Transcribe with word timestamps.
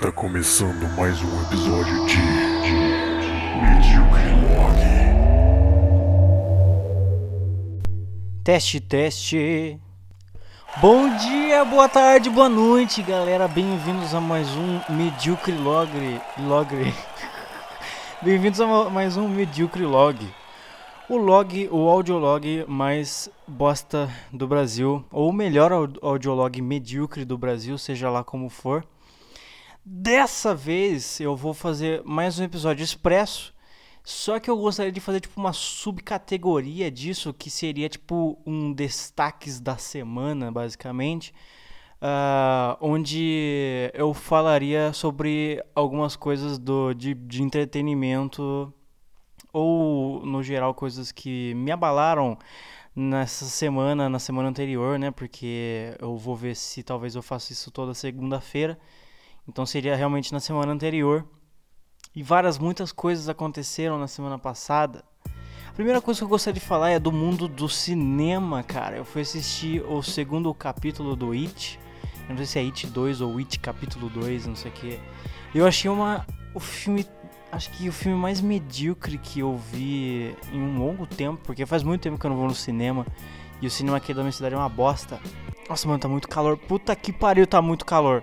Está 0.00 0.10
começando 0.10 0.88
mais 0.96 1.22
um 1.22 1.42
episódio 1.42 2.06
de, 2.06 2.16
de 3.82 3.98
Log. 4.56 4.80
Teste, 8.42 8.80
teste. 8.80 9.78
Bom 10.80 11.14
dia, 11.18 11.66
boa 11.66 11.86
tarde, 11.86 12.30
boa 12.30 12.48
noite, 12.48 13.02
galera. 13.02 13.46
Bem-vindos 13.46 14.14
a 14.14 14.22
mais 14.22 14.48
um 14.56 14.80
Medíocre 14.88 15.52
Logre. 15.52 16.18
Logre. 16.38 16.94
Bem-vindos 18.22 18.58
a 18.62 18.66
ma- 18.66 18.88
mais 18.88 19.18
um 19.18 19.28
Medíocre 19.28 19.84
Log. 19.84 20.26
O 21.10 21.18
log, 21.18 21.68
o 21.70 21.88
audiolog 21.90 22.64
mais 22.66 23.28
bosta 23.46 24.08
do 24.32 24.48
Brasil, 24.48 25.04
ou 25.12 25.28
o 25.28 25.32
melhor 25.32 25.70
au- 25.72 25.88
audiolog 26.00 26.58
medíocre 26.62 27.26
do 27.26 27.36
Brasil, 27.36 27.76
seja 27.76 28.08
lá 28.08 28.24
como 28.24 28.48
for. 28.48 28.82
Dessa 29.84 30.54
vez 30.54 31.20
eu 31.20 31.34
vou 31.34 31.54
fazer 31.54 32.02
mais 32.04 32.38
um 32.38 32.44
episódio 32.44 32.84
expresso, 32.84 33.54
só 34.04 34.38
que 34.38 34.50
eu 34.50 34.56
gostaria 34.56 34.92
de 34.92 35.00
fazer 35.00 35.20
tipo 35.20 35.40
uma 35.40 35.54
subcategoria 35.54 36.90
disso, 36.90 37.32
que 37.32 37.50
seria 37.50 37.88
tipo 37.88 38.38
um 38.46 38.72
destaques 38.72 39.58
da 39.58 39.78
semana, 39.78 40.52
basicamente, 40.52 41.32
ah, 42.00 42.76
onde 42.80 43.90
eu 43.94 44.12
falaria 44.12 44.92
sobre 44.92 45.62
algumas 45.74 46.14
coisas 46.14 46.58
do, 46.58 46.92
de, 46.92 47.14
de 47.14 47.42
entretenimento 47.42 48.72
ou 49.52 50.24
no 50.26 50.42
geral 50.42 50.74
coisas 50.74 51.10
que 51.10 51.54
me 51.54 51.72
abalaram 51.72 52.38
nessa 52.94 53.46
semana, 53.46 54.08
na 54.08 54.18
semana 54.18 54.48
anterior, 54.48 54.98
né? 54.98 55.10
Porque 55.10 55.96
eu 55.98 56.16
vou 56.16 56.36
ver 56.36 56.54
se 56.56 56.82
talvez 56.82 57.14
eu 57.14 57.22
faça 57.22 57.52
isso 57.52 57.70
toda 57.70 57.94
segunda-feira. 57.94 58.78
Então 59.50 59.66
seria 59.66 59.96
realmente 59.96 60.32
na 60.32 60.38
semana 60.38 60.70
anterior. 60.70 61.26
E 62.14 62.22
várias, 62.22 62.56
muitas 62.56 62.92
coisas 62.92 63.28
aconteceram 63.28 63.98
na 63.98 64.06
semana 64.06 64.38
passada. 64.38 65.04
A 65.68 65.72
primeira 65.72 66.00
coisa 66.00 66.20
que 66.20 66.24
eu 66.24 66.28
gostaria 66.28 66.60
de 66.60 66.64
falar 66.64 66.90
é 66.90 67.00
do 67.00 67.10
mundo 67.10 67.48
do 67.48 67.68
cinema, 67.68 68.62
cara. 68.62 68.96
Eu 68.96 69.04
fui 69.04 69.22
assistir 69.22 69.82
o 69.82 70.02
segundo 70.04 70.54
capítulo 70.54 71.16
do 71.16 71.32
It. 71.32 71.80
Eu 72.28 72.30
não 72.30 72.36
sei 72.36 72.46
se 72.46 72.58
é 72.60 72.62
It 72.62 72.86
2 72.86 73.20
ou 73.20 73.38
It 73.38 73.58
capítulo 73.58 74.08
2, 74.08 74.46
não 74.46 74.54
sei 74.54 74.70
o 74.70 74.74
que. 74.74 75.00
Eu 75.52 75.66
achei 75.66 75.90
uma. 75.90 76.24
O 76.54 76.60
filme. 76.60 77.04
Acho 77.50 77.70
que 77.72 77.88
o 77.88 77.92
filme 77.92 78.16
mais 78.16 78.40
medíocre 78.40 79.18
que 79.18 79.40
eu 79.40 79.56
vi 79.56 80.36
em 80.52 80.62
um 80.62 80.78
longo 80.78 81.08
tempo, 81.08 81.42
porque 81.44 81.66
faz 81.66 81.82
muito 81.82 82.02
tempo 82.02 82.16
que 82.16 82.24
eu 82.24 82.30
não 82.30 82.36
vou 82.36 82.46
no 82.46 82.54
cinema. 82.54 83.04
E 83.60 83.66
o 83.66 83.70
cinema 83.70 83.96
aqui 83.96 84.14
da 84.14 84.22
minha 84.22 84.30
cidade 84.30 84.54
é 84.54 84.58
uma 84.58 84.68
bosta. 84.68 85.18
Nossa, 85.68 85.88
mano, 85.88 85.98
tá 85.98 86.06
muito 86.06 86.28
calor. 86.28 86.56
Puta 86.56 86.94
que 86.94 87.12
pariu, 87.12 87.48
tá 87.48 87.60
muito 87.60 87.84
calor. 87.84 88.22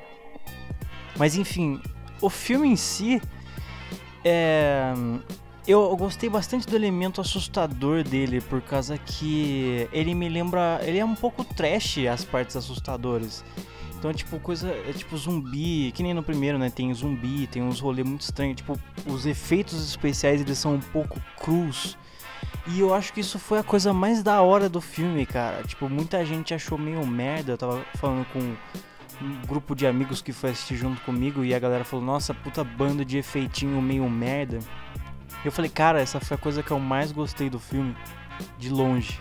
Mas 1.17 1.35
enfim, 1.35 1.81
o 2.21 2.29
filme 2.29 2.67
em 2.67 2.75
si. 2.75 3.21
É. 4.23 4.93
Eu 5.67 5.97
gostei 5.97 6.29
bastante 6.29 6.65
do 6.65 6.73
elemento 6.77 7.19
assustador 7.19 8.01
dele, 8.01 8.39
por 8.39 8.61
causa 8.61 8.97
que 8.97 9.87
ele 9.91 10.15
me 10.15 10.29
lembra. 10.29 10.79
Ele 10.81 10.97
é 10.97 11.03
um 11.03 11.15
pouco 11.15 11.43
trash 11.43 11.97
as 12.07 12.23
partes 12.23 12.55
assustadoras. 12.55 13.43
Então, 13.97 14.13
tipo, 14.13 14.39
coisa. 14.39 14.69
É 14.69 14.93
tipo 14.93 15.17
zumbi, 15.17 15.91
que 15.91 16.01
nem 16.03 16.13
no 16.13 16.23
primeiro, 16.23 16.57
né? 16.57 16.69
Tem 16.69 16.93
zumbi, 16.93 17.47
tem 17.47 17.61
uns 17.61 17.81
rolês 17.81 18.07
muito 18.07 18.21
estranhos. 18.21 18.55
Tipo, 18.55 18.79
os 19.05 19.25
efeitos 19.25 19.85
especiais 19.85 20.39
eles 20.39 20.57
são 20.57 20.75
um 20.75 20.79
pouco 20.79 21.19
crus. 21.37 21.97
E 22.67 22.79
eu 22.79 22.93
acho 22.93 23.11
que 23.11 23.19
isso 23.19 23.39
foi 23.39 23.59
a 23.59 23.63
coisa 23.63 23.93
mais 23.93 24.23
da 24.23 24.41
hora 24.41 24.69
do 24.69 24.79
filme, 24.79 25.25
cara. 25.25 25.63
Tipo, 25.63 25.89
muita 25.89 26.25
gente 26.25 26.53
achou 26.53 26.77
meio 26.77 27.05
merda. 27.05 27.53
Eu 27.53 27.57
tava 27.57 27.85
falando 27.95 28.25
com 28.31 28.55
um 29.21 29.41
grupo 29.47 29.75
de 29.75 29.87
amigos 29.87 30.21
que 30.21 30.31
foi 30.31 30.51
assistir 30.51 30.75
junto 30.75 31.01
comigo 31.01 31.43
e 31.43 31.53
a 31.53 31.59
galera 31.59 31.83
falou: 31.83 32.05
Nossa, 32.05 32.33
puta 32.33 32.63
banda 32.63 33.03
de 33.03 33.17
efeitinho 33.17 33.81
meio 33.81 34.09
merda. 34.09 34.59
Eu 35.43 35.51
falei: 35.51 35.69
Cara, 35.69 36.01
essa 36.01 36.19
foi 36.19 36.35
a 36.35 36.39
coisa 36.39 36.61
que 36.61 36.71
eu 36.71 36.79
mais 36.79 37.11
gostei 37.11 37.49
do 37.49 37.59
filme, 37.59 37.95
de 38.57 38.69
longe. 38.69 39.19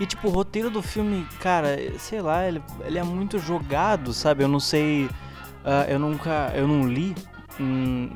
E 0.00 0.06
tipo, 0.06 0.28
o 0.28 0.30
roteiro 0.30 0.70
do 0.70 0.80
filme, 0.80 1.26
cara, 1.40 1.76
sei 1.98 2.20
lá, 2.20 2.46
ele, 2.46 2.62
ele 2.84 2.98
é 2.98 3.02
muito 3.02 3.38
jogado, 3.38 4.12
sabe? 4.12 4.44
Eu 4.44 4.48
não 4.48 4.60
sei. 4.60 5.08
ah, 5.64 5.86
eu 5.88 5.98
nunca. 5.98 6.52
Eu 6.54 6.68
não 6.68 6.86
li 6.86 7.14
hum, 7.58 8.10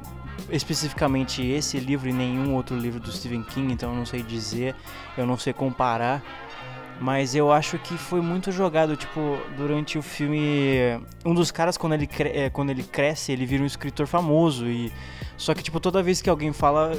especificamente 0.50 1.44
esse 1.44 1.78
livro 1.80 2.08
e 2.08 2.12
nenhum 2.12 2.54
outro 2.54 2.76
livro 2.76 3.00
do 3.00 3.10
Stephen 3.10 3.42
King, 3.42 3.72
então 3.72 3.90
eu 3.90 3.96
não 3.96 4.06
sei 4.06 4.22
dizer, 4.22 4.74
eu 5.16 5.26
não 5.26 5.36
sei 5.36 5.52
comparar. 5.52 6.22
Mas 7.00 7.34
eu 7.34 7.50
acho 7.50 7.78
que 7.78 7.94
foi 7.98 8.20
muito 8.20 8.52
jogado, 8.52 8.96
tipo, 8.96 9.36
durante 9.56 9.98
o 9.98 10.02
filme. 10.02 10.76
Um 11.24 11.34
dos 11.34 11.50
caras, 11.50 11.76
quando 11.76 11.94
ele, 11.94 12.06
cre- 12.06 12.30
eh, 12.32 12.50
quando 12.50 12.70
ele 12.70 12.84
cresce, 12.84 13.32
ele 13.32 13.44
vira 13.44 13.62
um 13.62 13.66
escritor 13.66 14.06
famoso. 14.06 14.66
e 14.66 14.92
Só 15.36 15.52
que, 15.52 15.62
tipo, 15.62 15.80
toda 15.80 16.00
vez 16.02 16.22
que 16.22 16.30
alguém 16.30 16.52
fala 16.52 16.92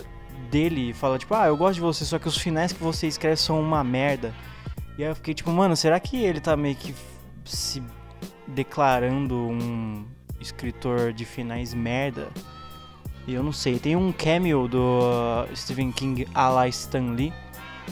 dele, 0.51 0.93
fala, 0.93 1.17
tipo, 1.17 1.33
ah, 1.33 1.47
eu 1.47 1.55
gosto 1.55 1.75
de 1.75 1.81
você, 1.81 2.03
só 2.05 2.19
que 2.19 2.27
os 2.27 2.37
finais 2.37 2.73
que 2.73 2.83
você 2.83 3.07
escreve 3.07 3.37
são 3.37 3.59
uma 3.61 3.81
merda. 3.83 4.33
E 4.97 5.03
aí 5.03 5.09
eu 5.09 5.15
fiquei 5.15 5.33
tipo, 5.33 5.49
mano, 5.51 5.75
será 5.75 5.99
que 5.99 6.17
ele 6.23 6.39
tá 6.41 6.55
meio 6.57 6.75
que 6.75 6.93
se 7.45 7.81
declarando 8.47 9.35
um 9.35 10.05
escritor 10.39 11.13
de 11.13 11.25
finais 11.25 11.73
merda? 11.73 12.29
E 13.25 13.33
eu 13.33 13.41
não 13.41 13.53
sei. 13.53 13.79
Tem 13.79 13.95
um 13.95 14.11
cameo 14.11 14.67
do 14.67 15.47
Stephen 15.55 15.91
King 15.93 16.27
a 16.35 16.49
la 16.49 16.67
Stan 16.67 17.13
Lee. 17.13 17.33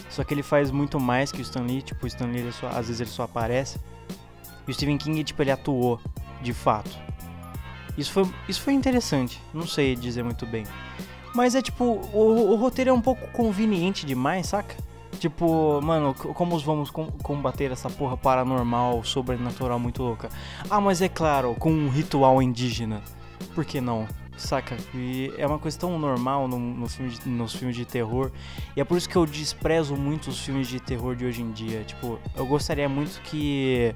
Só 0.09 0.23
que 0.23 0.33
ele 0.33 0.43
faz 0.43 0.71
muito 0.71 0.99
mais 0.99 1.31
que 1.31 1.39
o 1.39 1.41
Stan 1.41 1.61
Lee. 1.63 1.81
Tipo, 1.81 2.05
o 2.05 2.07
Stan 2.07 2.25
Lee, 2.27 2.51
só- 2.51 2.67
às 2.67 2.87
vezes 2.87 3.01
ele 3.01 3.09
só 3.09 3.23
aparece. 3.23 3.79
E 4.67 4.71
o 4.71 4.73
Stephen 4.73 4.97
King, 4.97 5.23
tipo, 5.23 5.41
ele 5.41 5.51
atuou, 5.51 5.99
de 6.41 6.53
fato. 6.53 6.91
Isso 7.97 8.11
foi, 8.11 8.29
isso 8.47 8.61
foi 8.61 8.73
interessante. 8.73 9.41
Não 9.53 9.67
sei 9.67 9.95
dizer 9.95 10.23
muito 10.23 10.45
bem. 10.45 10.65
Mas 11.33 11.55
é 11.55 11.61
tipo, 11.61 11.83
o, 11.85 12.51
o 12.51 12.55
roteiro 12.55 12.89
é 12.89 12.93
um 12.93 13.01
pouco 13.01 13.25
conveniente 13.31 14.05
demais, 14.05 14.47
saca? 14.47 14.75
Tipo, 15.19 15.79
mano, 15.81 16.13
como 16.15 16.57
vamos 16.59 16.89
com- 16.89 17.11
combater 17.23 17.71
essa 17.71 17.89
porra 17.89 18.17
paranormal, 18.17 19.03
sobrenatural 19.03 19.77
muito 19.79 20.01
louca? 20.01 20.29
Ah, 20.69 20.81
mas 20.81 21.01
é 21.01 21.07
claro, 21.09 21.55
com 21.55 21.71
um 21.71 21.89
ritual 21.89 22.41
indígena. 22.41 23.01
Por 23.53 23.63
que 23.65 23.79
não? 23.79 24.07
Saca? 24.41 24.75
E 24.93 25.31
é 25.37 25.45
uma 25.45 25.59
coisa 25.59 25.77
tão 25.77 25.97
normal 25.99 26.47
no, 26.47 26.57
no 26.59 26.89
filme 26.89 27.11
de- 27.11 27.29
nos 27.29 27.53
filmes 27.53 27.75
de 27.75 27.85
terror. 27.85 28.31
E 28.75 28.81
é 28.81 28.83
por 28.83 28.97
isso 28.97 29.07
que 29.07 29.15
eu 29.15 29.25
desprezo 29.25 29.95
muito 29.95 30.29
os 30.29 30.39
filmes 30.39 30.67
de 30.67 30.79
terror 30.79 31.15
de 31.15 31.25
hoje 31.25 31.41
em 31.41 31.51
dia. 31.51 31.83
Tipo, 31.83 32.19
eu 32.35 32.45
gostaria 32.45 32.89
muito 32.89 33.21
que 33.21 33.93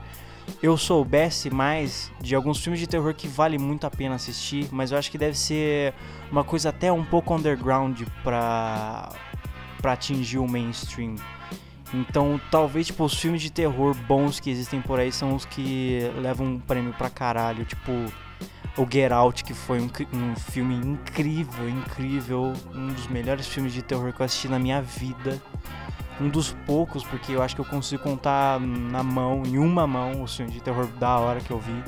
eu 0.61 0.77
soubesse 0.77 1.49
mais 1.49 2.11
de 2.21 2.35
alguns 2.35 2.59
filmes 2.63 2.79
de 2.79 2.85
terror 2.87 3.13
que 3.15 3.27
vale 3.27 3.57
muito 3.57 3.85
a 3.87 3.89
pena 3.91 4.15
assistir, 4.15 4.67
mas 4.71 4.91
eu 4.91 4.97
acho 4.97 5.09
que 5.09 5.17
deve 5.17 5.35
ser 5.37 5.93
uma 6.31 6.43
coisa 6.43 6.69
até 6.69 6.91
um 6.91 7.03
pouco 7.03 7.33
underground 7.33 8.01
pra, 8.23 9.11
pra 9.81 9.93
atingir 9.93 10.37
o 10.37 10.47
mainstream. 10.47 11.15
Então, 11.93 12.39
talvez, 12.51 12.87
tipo, 12.87 13.03
os 13.05 13.13
filmes 13.13 13.41
de 13.41 13.49
terror 13.49 13.95
bons 14.07 14.39
que 14.39 14.49
existem 14.49 14.81
por 14.81 14.99
aí 14.99 15.11
são 15.11 15.33
os 15.35 15.45
que 15.45 15.99
levam 16.21 16.45
um 16.47 16.59
prêmio 16.59 16.93
pra 16.93 17.09
caralho. 17.09 17.63
Tipo, 17.65 17.91
o 18.77 18.85
Get 18.89 19.11
Out, 19.11 19.43
que 19.43 19.53
foi 19.53 19.79
um, 19.79 19.89
um 20.13 20.35
filme 20.35 20.75
incrível, 20.75 21.69
incrível. 21.69 22.53
Um 22.73 22.87
dos 22.87 23.07
melhores 23.07 23.47
filmes 23.47 23.73
de 23.73 23.81
terror 23.81 24.11
que 24.13 24.21
eu 24.21 24.25
assisti 24.25 24.47
na 24.47 24.59
minha 24.59 24.81
vida. 24.81 25.41
Um 26.19 26.29
dos 26.29 26.55
poucos, 26.65 27.03
porque 27.03 27.31
eu 27.31 27.41
acho 27.41 27.55
que 27.55 27.61
eu 27.61 27.65
consigo 27.65 28.03
contar 28.03 28.59
na 28.59 29.03
mão, 29.03 29.43
em 29.45 29.57
uma 29.57 29.85
mão, 29.85 30.23
os 30.23 30.35
filmes 30.35 30.53
de 30.53 30.61
terror 30.61 30.87
da 30.99 31.17
hora 31.17 31.39
que 31.39 31.51
eu 31.51 31.59
vi. 31.59 31.83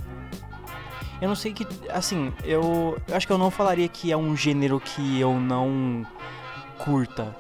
Eu 1.22 1.28
não 1.28 1.36
sei 1.36 1.54
que. 1.54 1.66
Assim, 1.90 2.32
eu, 2.44 2.98
eu 3.08 3.16
acho 3.16 3.26
que 3.26 3.34
eu 3.34 3.38
não 3.38 3.50
falaria 3.50 3.88
que 3.88 4.12
é 4.12 4.18
um 4.18 4.36
gênero 4.36 4.80
que 4.80 5.20
eu 5.20 5.40
não 5.40 6.06
curta. 6.78 7.36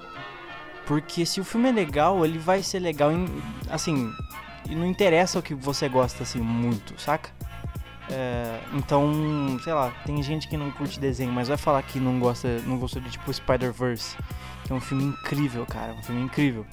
Porque 0.85 1.25
se 1.25 1.39
o 1.39 1.43
filme 1.43 1.69
é 1.69 1.71
legal, 1.71 2.25
ele 2.25 2.39
vai 2.39 2.63
ser 2.63 2.79
legal 2.79 3.11
em. 3.11 3.27
Assim, 3.69 4.11
não 4.69 4.85
interessa 4.85 5.39
o 5.39 5.41
que 5.43 5.53
você 5.53 5.87
gosta, 5.87 6.23
assim, 6.23 6.39
muito, 6.39 6.99
saca? 6.99 7.29
É, 8.09 8.59
então, 8.73 9.59
sei 9.63 9.73
lá, 9.73 9.91
tem 10.05 10.21
gente 10.23 10.47
que 10.47 10.55
não 10.55 10.71
curte 10.71 10.99
desenho, 10.99 11.31
mas 11.31 11.47
vai 11.47 11.57
falar 11.57 11.83
que 11.83 11.99
não 11.99 12.19
gosta, 12.19 12.59
não 12.65 12.77
gostou 12.77 13.01
de 13.01 13.09
tipo 13.09 13.31
Spider-Verse, 13.31 14.15
que 14.63 14.71
é 14.71 14.75
um 14.75 14.81
filme 14.81 15.03
incrível, 15.03 15.65
cara, 15.65 15.93
um 15.93 16.01
filme 16.01 16.21
incrível. 16.21 16.65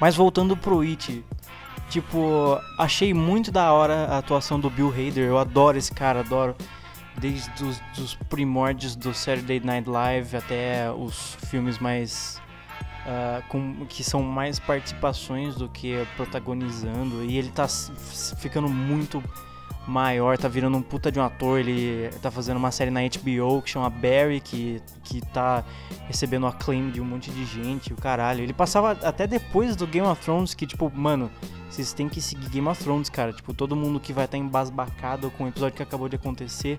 Mas 0.00 0.16
voltando 0.16 0.56
pro 0.56 0.80
It, 0.80 1.24
tipo, 1.88 2.58
achei 2.78 3.14
muito 3.14 3.52
da 3.52 3.72
hora 3.72 4.06
a 4.06 4.18
atuação 4.18 4.58
do 4.58 4.68
Bill 4.68 4.90
Hader, 4.90 5.28
eu 5.28 5.38
adoro 5.38 5.78
esse 5.78 5.92
cara, 5.92 6.20
adoro 6.20 6.56
desde 7.18 7.50
os 7.62 7.80
dos 7.94 8.14
primórdios 8.14 8.96
do 8.96 9.14
Saturday 9.14 9.60
Night 9.60 9.88
Live 9.88 10.36
até 10.36 10.90
os 10.90 11.36
filmes 11.46 11.78
mais 11.78 12.40
ah, 13.06 13.42
com, 13.48 13.84
que 13.86 14.02
são 14.04 14.22
mais 14.22 14.58
participações 14.58 15.56
do 15.56 15.68
que 15.68 16.06
protagonizando 16.16 17.24
e 17.24 17.36
ele 17.36 17.50
tá 17.50 17.66
ficando 17.68 18.68
muito 18.68 19.22
maior, 19.86 20.38
tá 20.38 20.48
virando 20.48 20.76
um 20.76 20.82
puta 20.82 21.10
de 21.10 21.18
um 21.18 21.22
ator, 21.22 21.58
ele 21.58 22.08
tá 22.20 22.30
fazendo 22.30 22.56
uma 22.56 22.70
série 22.70 22.90
na 22.90 23.00
HBO 23.00 23.60
que 23.62 23.70
chama 23.70 23.90
Barry, 23.90 24.40
que, 24.40 24.80
que 25.02 25.20
tá 25.20 25.64
recebendo 26.06 26.46
acclaim 26.46 26.90
de 26.90 27.00
um 27.00 27.04
monte 27.04 27.30
de 27.30 27.44
gente, 27.44 27.92
o 27.92 27.96
caralho. 27.96 28.42
Ele 28.42 28.52
passava 28.52 28.92
até 28.92 29.26
depois 29.26 29.74
do 29.74 29.86
Game 29.86 30.06
of 30.06 30.22
Thrones, 30.22 30.54
que 30.54 30.66
tipo, 30.66 30.90
mano, 30.94 31.30
vocês 31.68 31.92
têm 31.92 32.08
que 32.08 32.20
seguir 32.20 32.48
Game 32.48 32.68
of 32.68 32.82
Thrones, 32.82 33.08
cara. 33.08 33.32
Tipo, 33.32 33.54
todo 33.54 33.74
mundo 33.74 33.98
que 33.98 34.12
vai 34.12 34.26
estar 34.26 34.36
tá 34.36 34.42
embasbacado 34.42 35.30
com 35.32 35.44
o 35.44 35.48
episódio 35.48 35.76
que 35.76 35.82
acabou 35.82 36.08
de 36.08 36.16
acontecer, 36.16 36.78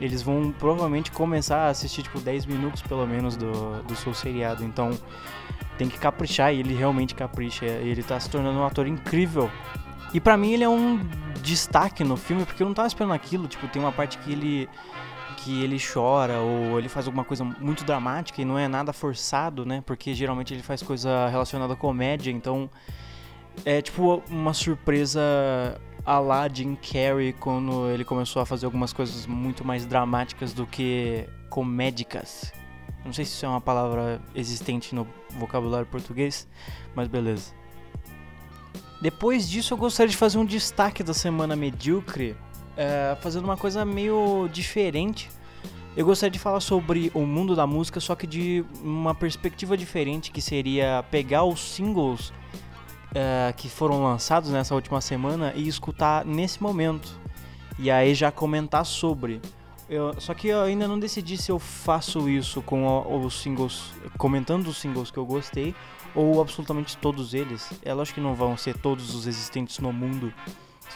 eles 0.00 0.22
vão 0.22 0.52
provavelmente 0.58 1.10
começar 1.10 1.66
a 1.66 1.68
assistir, 1.68 2.02
tipo, 2.02 2.20
10 2.20 2.46
minutos 2.46 2.82
pelo 2.82 3.06
menos 3.06 3.36
do, 3.36 3.82
do 3.84 3.96
seu 3.96 4.12
seriado. 4.12 4.64
Então, 4.64 4.90
tem 5.78 5.88
que 5.88 5.98
caprichar 5.98 6.52
e 6.52 6.60
ele 6.60 6.74
realmente 6.74 7.14
capricha. 7.14 7.64
Ele 7.64 8.02
tá 8.02 8.18
se 8.18 8.28
tornando 8.28 8.58
um 8.58 8.66
ator 8.66 8.86
incrível. 8.86 9.50
E 10.12 10.20
para 10.20 10.36
mim 10.36 10.52
ele 10.52 10.64
é 10.64 10.68
um 10.68 11.00
destaque 11.42 12.02
no 12.02 12.16
filme, 12.16 12.44
porque 12.44 12.62
eu 12.62 12.66
não 12.66 12.74
tava 12.74 12.88
esperando 12.88 13.12
aquilo. 13.12 13.46
Tipo, 13.46 13.68
tem 13.68 13.80
uma 13.80 13.92
parte 13.92 14.18
que 14.18 14.32
ele 14.32 14.68
que 15.38 15.62
ele 15.62 15.78
chora 15.80 16.40
ou 16.40 16.78
ele 16.78 16.88
faz 16.88 17.06
alguma 17.06 17.24
coisa 17.24 17.44
muito 17.44 17.84
dramática 17.84 18.42
e 18.42 18.44
não 18.44 18.58
é 18.58 18.66
nada 18.66 18.92
forçado, 18.92 19.64
né? 19.64 19.82
Porque 19.86 20.12
geralmente 20.12 20.52
ele 20.52 20.62
faz 20.62 20.82
coisa 20.82 21.28
relacionada 21.28 21.74
à 21.74 21.76
comédia, 21.76 22.30
então 22.30 22.68
é 23.64 23.80
tipo 23.80 24.22
uma 24.28 24.52
surpresa 24.52 25.20
a 26.04 26.18
lá 26.18 26.48
Jim 26.48 26.74
Carrey 26.74 27.32
quando 27.32 27.88
ele 27.90 28.04
começou 28.04 28.42
a 28.42 28.46
fazer 28.46 28.66
algumas 28.66 28.92
coisas 28.92 29.26
muito 29.26 29.64
mais 29.64 29.86
dramáticas 29.86 30.52
do 30.52 30.66
que 30.66 31.28
comédicas. 31.48 32.52
Não 33.04 33.12
sei 33.12 33.24
se 33.24 33.32
isso 33.32 33.46
é 33.46 33.48
uma 33.48 33.60
palavra 33.60 34.20
existente 34.34 34.94
no 34.94 35.06
vocabulário 35.38 35.86
português, 35.86 36.48
mas 36.94 37.08
beleza. 37.08 37.57
Depois 39.00 39.48
disso, 39.48 39.74
eu 39.74 39.78
gostaria 39.78 40.10
de 40.10 40.16
fazer 40.16 40.38
um 40.38 40.44
destaque 40.44 41.02
da 41.02 41.14
semana 41.14 41.54
medíocre, 41.54 42.36
é, 42.76 43.16
fazendo 43.20 43.44
uma 43.44 43.56
coisa 43.56 43.84
meio 43.84 44.48
diferente. 44.52 45.30
Eu 45.96 46.04
gostaria 46.04 46.30
de 46.30 46.38
falar 46.38 46.60
sobre 46.60 47.10
o 47.14 47.20
mundo 47.20 47.54
da 47.54 47.66
música, 47.66 48.00
só 48.00 48.14
que 48.14 48.26
de 48.26 48.64
uma 48.82 49.14
perspectiva 49.14 49.76
diferente, 49.76 50.30
que 50.30 50.40
seria 50.40 51.04
pegar 51.10 51.44
os 51.44 51.60
singles 51.60 52.32
é, 53.14 53.52
que 53.56 53.68
foram 53.68 54.02
lançados 54.02 54.50
nessa 54.50 54.74
última 54.74 55.00
semana 55.00 55.52
e 55.54 55.66
escutar 55.66 56.24
nesse 56.24 56.62
momento. 56.62 57.18
E 57.78 57.90
aí 57.90 58.14
já 58.14 58.30
comentar 58.32 58.84
sobre. 58.84 59.40
Eu, 59.88 60.20
só 60.20 60.34
que 60.34 60.48
eu 60.48 60.60
ainda 60.60 60.86
não 60.86 60.98
decidi 60.98 61.38
se 61.38 61.50
eu 61.50 61.58
faço 61.58 62.28
isso 62.28 62.60
com 62.60 63.24
os 63.24 63.40
singles, 63.40 63.92
comentando 64.18 64.66
os 64.66 64.76
singles 64.76 65.10
que 65.10 65.16
eu 65.16 65.24
gostei, 65.24 65.74
ou 66.14 66.40
absolutamente 66.40 66.96
todos 66.96 67.34
eles. 67.34 67.70
É 67.84 67.92
lógico 67.92 68.16
que 68.16 68.20
não 68.20 68.34
vão 68.34 68.56
ser 68.56 68.76
todos 68.76 69.14
os 69.14 69.26
existentes 69.26 69.78
no 69.78 69.92
mundo, 69.92 70.32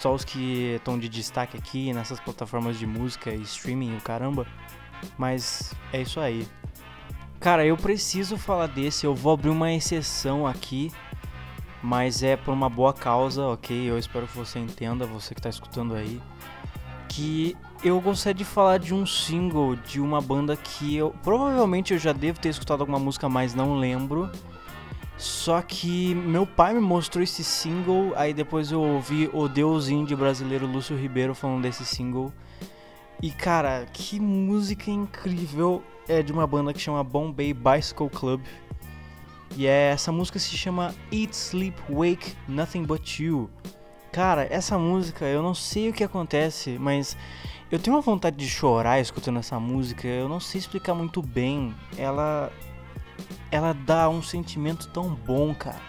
só 0.00 0.14
os 0.14 0.24
que 0.24 0.74
estão 0.76 0.98
de 0.98 1.08
destaque 1.08 1.56
aqui 1.56 1.92
nessas 1.92 2.18
plataformas 2.20 2.78
de 2.78 2.86
música 2.86 3.32
e 3.32 3.42
streaming, 3.42 3.96
o 3.96 4.00
caramba. 4.00 4.46
Mas 5.18 5.74
é 5.92 6.02
isso 6.02 6.20
aí. 6.20 6.46
Cara, 7.40 7.66
eu 7.66 7.76
preciso 7.76 8.36
falar 8.36 8.68
desse, 8.68 9.04
eu 9.04 9.14
vou 9.14 9.32
abrir 9.32 9.48
uma 9.50 9.72
exceção 9.72 10.46
aqui, 10.46 10.92
mas 11.82 12.22
é 12.22 12.36
por 12.36 12.52
uma 12.52 12.68
boa 12.68 12.92
causa, 12.92 13.46
ok? 13.46 13.90
Eu 13.90 13.98
espero 13.98 14.28
que 14.28 14.36
você 14.36 14.60
entenda, 14.60 15.04
você 15.04 15.34
que 15.34 15.40
está 15.40 15.50
escutando 15.50 15.94
aí. 15.94 16.20
Que 17.08 17.56
eu 17.82 18.00
gostaria 18.00 18.34
de 18.34 18.44
falar 18.44 18.78
de 18.78 18.94
um 18.94 19.04
single 19.04 19.74
de 19.74 20.00
uma 20.00 20.20
banda 20.20 20.56
que 20.56 20.94
eu 20.94 21.12
provavelmente 21.22 21.92
eu 21.92 21.98
já 21.98 22.12
devo 22.12 22.38
ter 22.38 22.48
escutado 22.48 22.80
alguma 22.80 22.98
música, 22.98 23.28
mas 23.28 23.54
não 23.54 23.74
lembro 23.74 24.30
só 25.22 25.62
que 25.62 26.16
meu 26.16 26.44
pai 26.44 26.74
me 26.74 26.80
mostrou 26.80 27.22
esse 27.22 27.44
single, 27.44 28.12
aí 28.16 28.34
depois 28.34 28.72
eu 28.72 28.82
ouvi 28.82 29.30
o 29.32 29.46
Deus 29.46 29.88
Indie 29.88 30.16
brasileiro 30.16 30.66
Lúcio 30.66 30.96
Ribeiro 30.96 31.32
falando 31.32 31.62
desse 31.62 31.84
single. 31.84 32.32
E 33.22 33.30
cara, 33.30 33.86
que 33.92 34.18
música 34.18 34.90
incrível! 34.90 35.80
É 36.08 36.24
de 36.24 36.32
uma 36.32 36.44
banda 36.44 36.72
que 36.72 36.80
chama 36.80 37.04
Bombay 37.04 37.54
Bicycle 37.54 38.10
Club. 38.10 38.40
E 39.56 39.64
é, 39.64 39.92
essa 39.92 40.10
música 40.10 40.40
se 40.40 40.56
chama 40.56 40.92
Eat, 41.12 41.32
Sleep, 41.32 41.80
Wake, 41.88 42.34
Nothing 42.48 42.82
But 42.82 43.20
You. 43.20 43.48
Cara, 44.10 44.48
essa 44.50 44.76
música, 44.76 45.24
eu 45.24 45.40
não 45.40 45.54
sei 45.54 45.90
o 45.90 45.92
que 45.92 46.02
acontece, 46.02 46.76
mas 46.80 47.16
eu 47.70 47.78
tenho 47.78 47.94
uma 47.94 48.02
vontade 48.02 48.34
de 48.34 48.48
chorar 48.48 48.98
escutando 48.98 49.38
essa 49.38 49.60
música. 49.60 50.08
Eu 50.08 50.28
não 50.28 50.40
sei 50.40 50.58
explicar 50.58 50.94
muito 50.94 51.22
bem. 51.22 51.72
Ela 51.96 52.50
ela 53.52 53.74
dá 53.74 54.08
um 54.08 54.22
sentimento 54.22 54.88
tão 54.88 55.14
bom, 55.14 55.54
cara. 55.54 55.80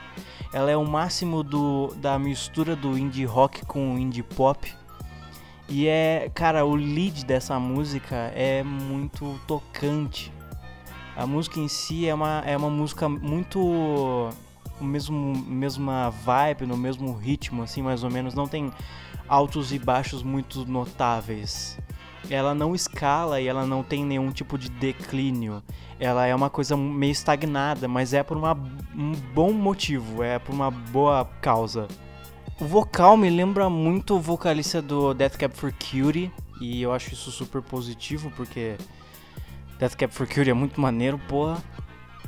Ela 0.53 0.69
é 0.69 0.77
o 0.77 0.85
máximo 0.85 1.41
do, 1.41 1.95
da 1.95 2.19
mistura 2.19 2.75
do 2.75 2.97
indie 2.97 3.23
rock 3.23 3.65
com 3.65 3.97
indie 3.97 4.21
pop. 4.21 4.71
E 5.69 5.87
é, 5.87 6.29
cara, 6.35 6.65
o 6.65 6.75
lead 6.75 7.25
dessa 7.25 7.57
música 7.57 8.15
é 8.35 8.61
muito 8.61 9.39
tocante. 9.47 10.31
A 11.15 11.25
música 11.25 11.59
em 11.59 11.69
si 11.69 12.05
é 12.05 12.13
uma, 12.13 12.43
é 12.45 12.55
uma 12.57 12.69
música 12.69 13.07
muito 13.07 13.59
o 14.79 14.83
mesmo 14.83 15.33
mesma 15.47 16.09
vibe, 16.09 16.65
no 16.65 16.75
mesmo 16.75 17.13
ritmo 17.13 17.63
assim, 17.63 17.81
mais 17.81 18.03
ou 18.03 18.11
menos, 18.11 18.33
não 18.33 18.47
tem 18.47 18.71
altos 19.27 19.71
e 19.71 19.79
baixos 19.79 20.21
muito 20.21 20.65
notáveis 20.65 21.79
ela 22.29 22.53
não 22.53 22.73
escala 22.73 23.39
e 23.39 23.47
ela 23.47 23.65
não 23.65 23.83
tem 23.83 24.05
nenhum 24.05 24.31
tipo 24.31 24.57
de 24.57 24.69
declínio. 24.69 25.61
Ela 25.99 26.25
é 26.25 26.33
uma 26.33 26.49
coisa 26.49 26.75
meio 26.75 27.11
estagnada, 27.11 27.87
mas 27.87 28.13
é 28.13 28.23
por 28.23 28.37
uma, 28.37 28.53
um 28.95 29.11
bom 29.33 29.51
motivo, 29.51 30.23
é 30.23 30.39
por 30.39 30.53
uma 30.53 30.71
boa 30.71 31.25
causa. 31.41 31.87
O 32.59 32.65
vocal 32.65 33.17
me 33.17 33.29
lembra 33.29 33.69
muito 33.69 34.15
o 34.15 34.19
vocalista 34.19 34.81
do 34.81 35.13
Death 35.13 35.37
Cab 35.37 35.55
for 35.55 35.73
Cutie, 35.73 36.31
e 36.61 36.81
eu 36.81 36.93
acho 36.93 37.13
isso 37.13 37.31
super 37.31 37.61
positivo, 37.61 38.31
porque 38.35 38.75
Death 39.79 39.95
Cab 39.95 40.13
for 40.13 40.27
Cutie 40.27 40.49
é 40.49 40.53
muito 40.53 40.79
maneiro, 40.79 41.19
porra. 41.27 41.61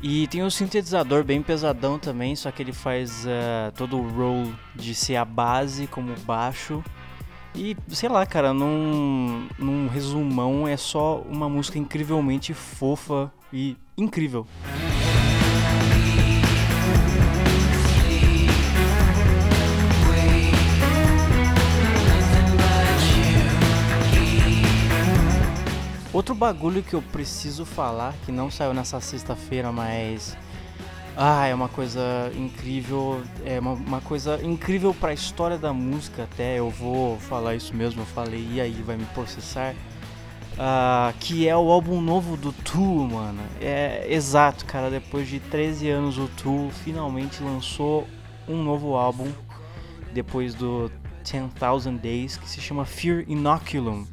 E 0.01 0.27
tem 0.27 0.43
um 0.43 0.49
sintetizador 0.49 1.23
bem 1.23 1.41
pesadão 1.41 1.97
também, 1.97 2.35
só 2.35 2.51
que 2.51 2.61
ele 2.61 2.73
faz 2.73 3.25
uh, 3.25 3.71
todo 3.75 3.97
o 3.97 4.09
role 4.09 4.53
de 4.75 4.93
ser 4.93 5.15
a 5.15 5.25
base 5.25 5.87
como 5.87 6.13
baixo. 6.21 6.83
E 7.57 7.75
sei 7.87 8.09
lá, 8.09 8.25
cara, 8.25 8.53
num, 8.53 9.47
num 9.57 9.87
resumão 9.87 10.67
é 10.67 10.75
só 10.75 11.21
uma 11.21 11.47
música 11.47 11.79
incrivelmente 11.79 12.53
fofa 12.53 13.31
e 13.51 13.77
incrível. 13.97 14.45
Outro 26.11 26.33
bagulho 26.33 26.81
que 26.81 26.93
eu 26.93 27.01
preciso 27.01 27.65
falar, 27.65 28.13
que 28.25 28.31
não 28.31 28.49
saiu 28.49 28.73
nessa 28.73 29.01
sexta-feira, 29.01 29.71
mas 29.71 30.37
ah, 31.17 31.47
é 31.47 31.55
uma 31.55 31.69
coisa 31.69 32.01
incrível, 32.35 33.21
é 33.45 33.57
uma, 33.59 33.71
uma 33.71 34.01
coisa 34.01 34.37
incrível 34.43 34.93
para 34.93 35.11
a 35.11 35.13
história 35.13 35.57
da 35.57 35.71
música 35.71 36.23
até, 36.23 36.59
eu 36.59 36.69
vou 36.69 37.17
falar 37.19 37.55
isso 37.55 37.73
mesmo, 37.73 38.01
eu 38.01 38.05
falei, 38.05 38.45
e 38.51 38.59
aí, 38.59 38.81
vai 38.85 38.97
me 38.97 39.05
processar? 39.05 39.73
Uh, 40.55 41.13
que 41.19 41.47
é 41.47 41.55
o 41.55 41.69
álbum 41.69 41.99
novo 42.01 42.37
do 42.37 42.53
Tool, 42.53 43.07
mano. 43.07 43.41
É 43.59 44.05
exato, 44.09 44.65
cara, 44.65 44.89
depois 44.89 45.27
de 45.27 45.39
13 45.39 45.89
anos 45.89 46.17
o 46.17 46.27
Tool 46.27 46.69
finalmente 46.69 47.43
lançou 47.43 48.07
um 48.47 48.61
novo 48.61 48.95
álbum, 48.95 49.31
depois 50.13 50.53
do 50.53 50.91
10,000 51.23 51.97
Days, 51.97 52.37
que 52.37 52.49
se 52.49 52.59
chama 52.59 52.85
Fear 52.85 53.23
Inoculum. 53.27 54.05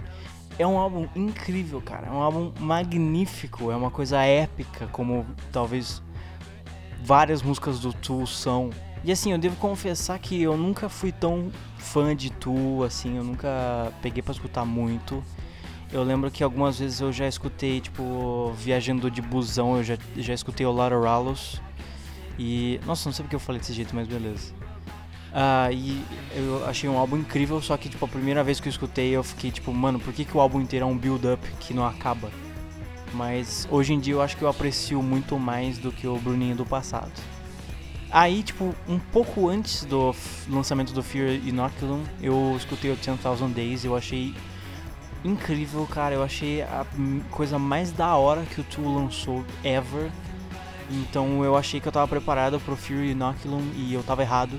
É 0.59 0.67
um 0.67 0.79
álbum 0.79 1.09
incrível, 1.17 1.81
cara, 1.81 2.07
é 2.07 2.11
um 2.11 2.21
álbum 2.21 2.53
magnífico, 2.61 3.71
é 3.73 3.77
uma 3.77 3.91
coisa 3.91 4.23
épica, 4.23 4.87
como 4.89 5.27
talvez 5.51 6.03
várias 7.03 7.43
músicas 7.43 7.81
do 7.81 7.93
Tool 7.93 8.27
são. 8.27 8.71
E 9.05 9.11
assim, 9.11 9.33
eu 9.33 9.39
devo 9.39 9.57
confessar 9.57 10.19
que 10.19 10.41
eu 10.41 10.57
nunca 10.57 10.89
fui 10.89 11.11
tão 11.11 11.51
fã 11.77 12.15
de 12.15 12.31
Tool, 12.31 12.85
assim, 12.85 13.17
eu 13.17 13.25
nunca 13.25 13.93
peguei 14.01 14.23
para 14.23 14.33
escutar 14.33 14.65
muito. 14.65 15.23
Eu 15.93 16.03
lembro 16.03 16.31
que 16.31 16.43
algumas 16.43 16.79
vezes 16.79 17.01
eu 17.01 17.13
já 17.13 17.29
escutei, 17.29 17.81
tipo, 17.81 18.53
viajando 18.57 19.11
de 19.11 19.21
busão, 19.21 19.77
eu 19.77 19.85
já, 19.85 19.99
já 20.17 20.33
escutei 20.33 20.65
o 20.65 20.73
Lateralus. 20.73 21.61
E. 22.39 22.81
Nossa, 22.87 23.09
não 23.09 23.13
sei 23.13 23.25
porque 23.25 23.37
eu 23.37 23.41
falei 23.41 23.61
desse 23.61 23.75
jeito, 23.75 23.95
mas 23.95 24.09
beleza. 24.09 24.55
Ah, 25.35 25.71
e 25.73 26.03
eu 26.35 26.65
achei 26.67 26.89
um 26.89 26.97
álbum 26.97 27.17
incrível, 27.17 27.61
só 27.61 27.77
que, 27.77 27.89
tipo, 27.89 28.05
a 28.05 28.09
primeira 28.09 28.45
vez 28.45 28.61
que 28.61 28.69
eu 28.69 28.71
escutei 28.71 29.11
eu 29.11 29.23
fiquei 29.23 29.51
tipo, 29.51 29.73
mano, 29.73 29.99
por 29.99 30.13
que, 30.13 30.25
que 30.25 30.37
o 30.37 30.41
álbum 30.41 30.61
inteiro 30.61 30.85
é 30.85 30.89
um 30.89 30.97
build-up 30.97 31.43
que 31.59 31.75
não 31.75 31.87
acaba? 31.87 32.31
Mas 33.13 33.69
hoje 33.71 33.93
em 33.93 34.01
dia 34.01 34.15
eu 34.15 34.23
acho 34.23 34.37
que 34.37 34.43
eu 34.43 34.49
aprecio 34.49 35.03
muito 35.03 35.39
mais 35.39 35.79
do 35.79 35.93
que 35.93 36.07
o 36.07 36.17
Bruninho 36.17 36.57
do 36.57 36.65
passado. 36.65 37.13
Aí, 38.11 38.43
tipo, 38.43 38.75
um 38.87 38.99
pouco 38.99 39.49
antes 39.49 39.85
do 39.85 40.15
lançamento 40.49 40.93
do 40.93 41.03
Fear 41.03 41.41
Inoculum, 41.47 42.03
eu 42.21 42.55
escutei 42.59 42.91
o 42.91 42.97
10,000 42.97 43.49
Days, 43.49 43.85
eu 43.85 43.97
achei 43.97 44.35
incrível, 45.25 45.87
cara. 45.87 46.15
Eu 46.15 46.23
achei 46.23 46.63
a 46.63 46.85
coisa 47.31 47.59
mais 47.59 47.91
da 47.91 48.15
hora 48.17 48.43
que 48.43 48.61
o 48.61 48.65
Tool 48.65 48.95
lançou 48.95 49.45
ever. 49.65 50.11
Então 50.91 51.43
eu 51.43 51.57
achei 51.57 51.81
que 51.81 51.89
eu 51.89 51.93
tava 51.93 52.07
preparado 52.07 52.61
pro 52.61 52.77
Fear 52.77 53.05
Inoculum 53.05 53.63
e 53.77 53.95
eu 53.95 54.03
tava 54.03 54.23
errado. 54.23 54.59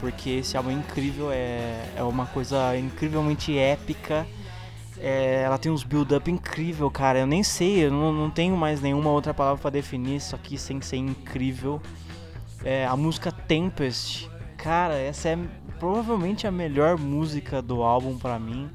porque 0.00 0.30
esse 0.30 0.56
álbum 0.56 0.70
é 0.70 0.74
incrível, 0.74 1.30
é, 1.32 1.88
é 1.96 2.02
uma 2.02 2.26
coisa 2.26 2.76
incrivelmente 2.76 3.56
épica. 3.56 4.26
É, 4.98 5.42
ela 5.42 5.58
tem 5.58 5.70
uns 5.70 5.82
build-up 5.82 6.30
incrível, 6.30 6.90
cara. 6.90 7.18
Eu 7.18 7.26
nem 7.26 7.42
sei, 7.42 7.84
eu 7.84 7.90
não, 7.90 8.12
não 8.12 8.30
tenho 8.30 8.56
mais 8.56 8.80
nenhuma 8.80 9.10
outra 9.10 9.34
palavra 9.34 9.60
para 9.60 9.70
definir 9.70 10.16
isso 10.16 10.34
aqui 10.34 10.56
sem 10.56 10.80
ser 10.80 10.96
incrível. 10.96 11.80
É, 12.64 12.86
a 12.86 12.96
música 12.96 13.30
Tempest, 13.30 14.30
cara, 14.56 14.96
essa 14.96 15.30
é 15.30 15.38
provavelmente 15.78 16.46
a 16.46 16.50
melhor 16.50 16.96
música 16.96 17.60
do 17.60 17.82
álbum 17.82 18.16
para 18.16 18.38
mim. 18.38 18.70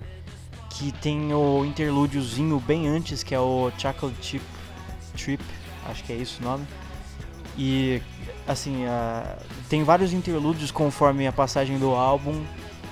Que 0.70 0.92
tem 0.92 1.34
o 1.34 1.66
interlúdiozinho 1.66 2.60
bem 2.60 2.88
antes, 2.88 3.24
que 3.24 3.36
é 3.36 3.40
o 3.40 3.72
Chocolate 3.78 4.22
Chip 4.22 4.46
Trip, 5.18 5.44
acho 5.86 6.04
que 6.04 6.14
é 6.14 6.16
isso 6.16 6.42
o 6.42 6.46
nome. 6.46 6.66
E 7.58 8.02
assim, 8.48 8.86
uh, 8.86 9.44
tem 9.68 9.84
vários 9.84 10.14
interlúdios 10.14 10.72
conforme 10.72 11.28
a 11.28 11.32
passagem 11.32 11.78
do 11.78 11.90
álbum. 11.90 12.44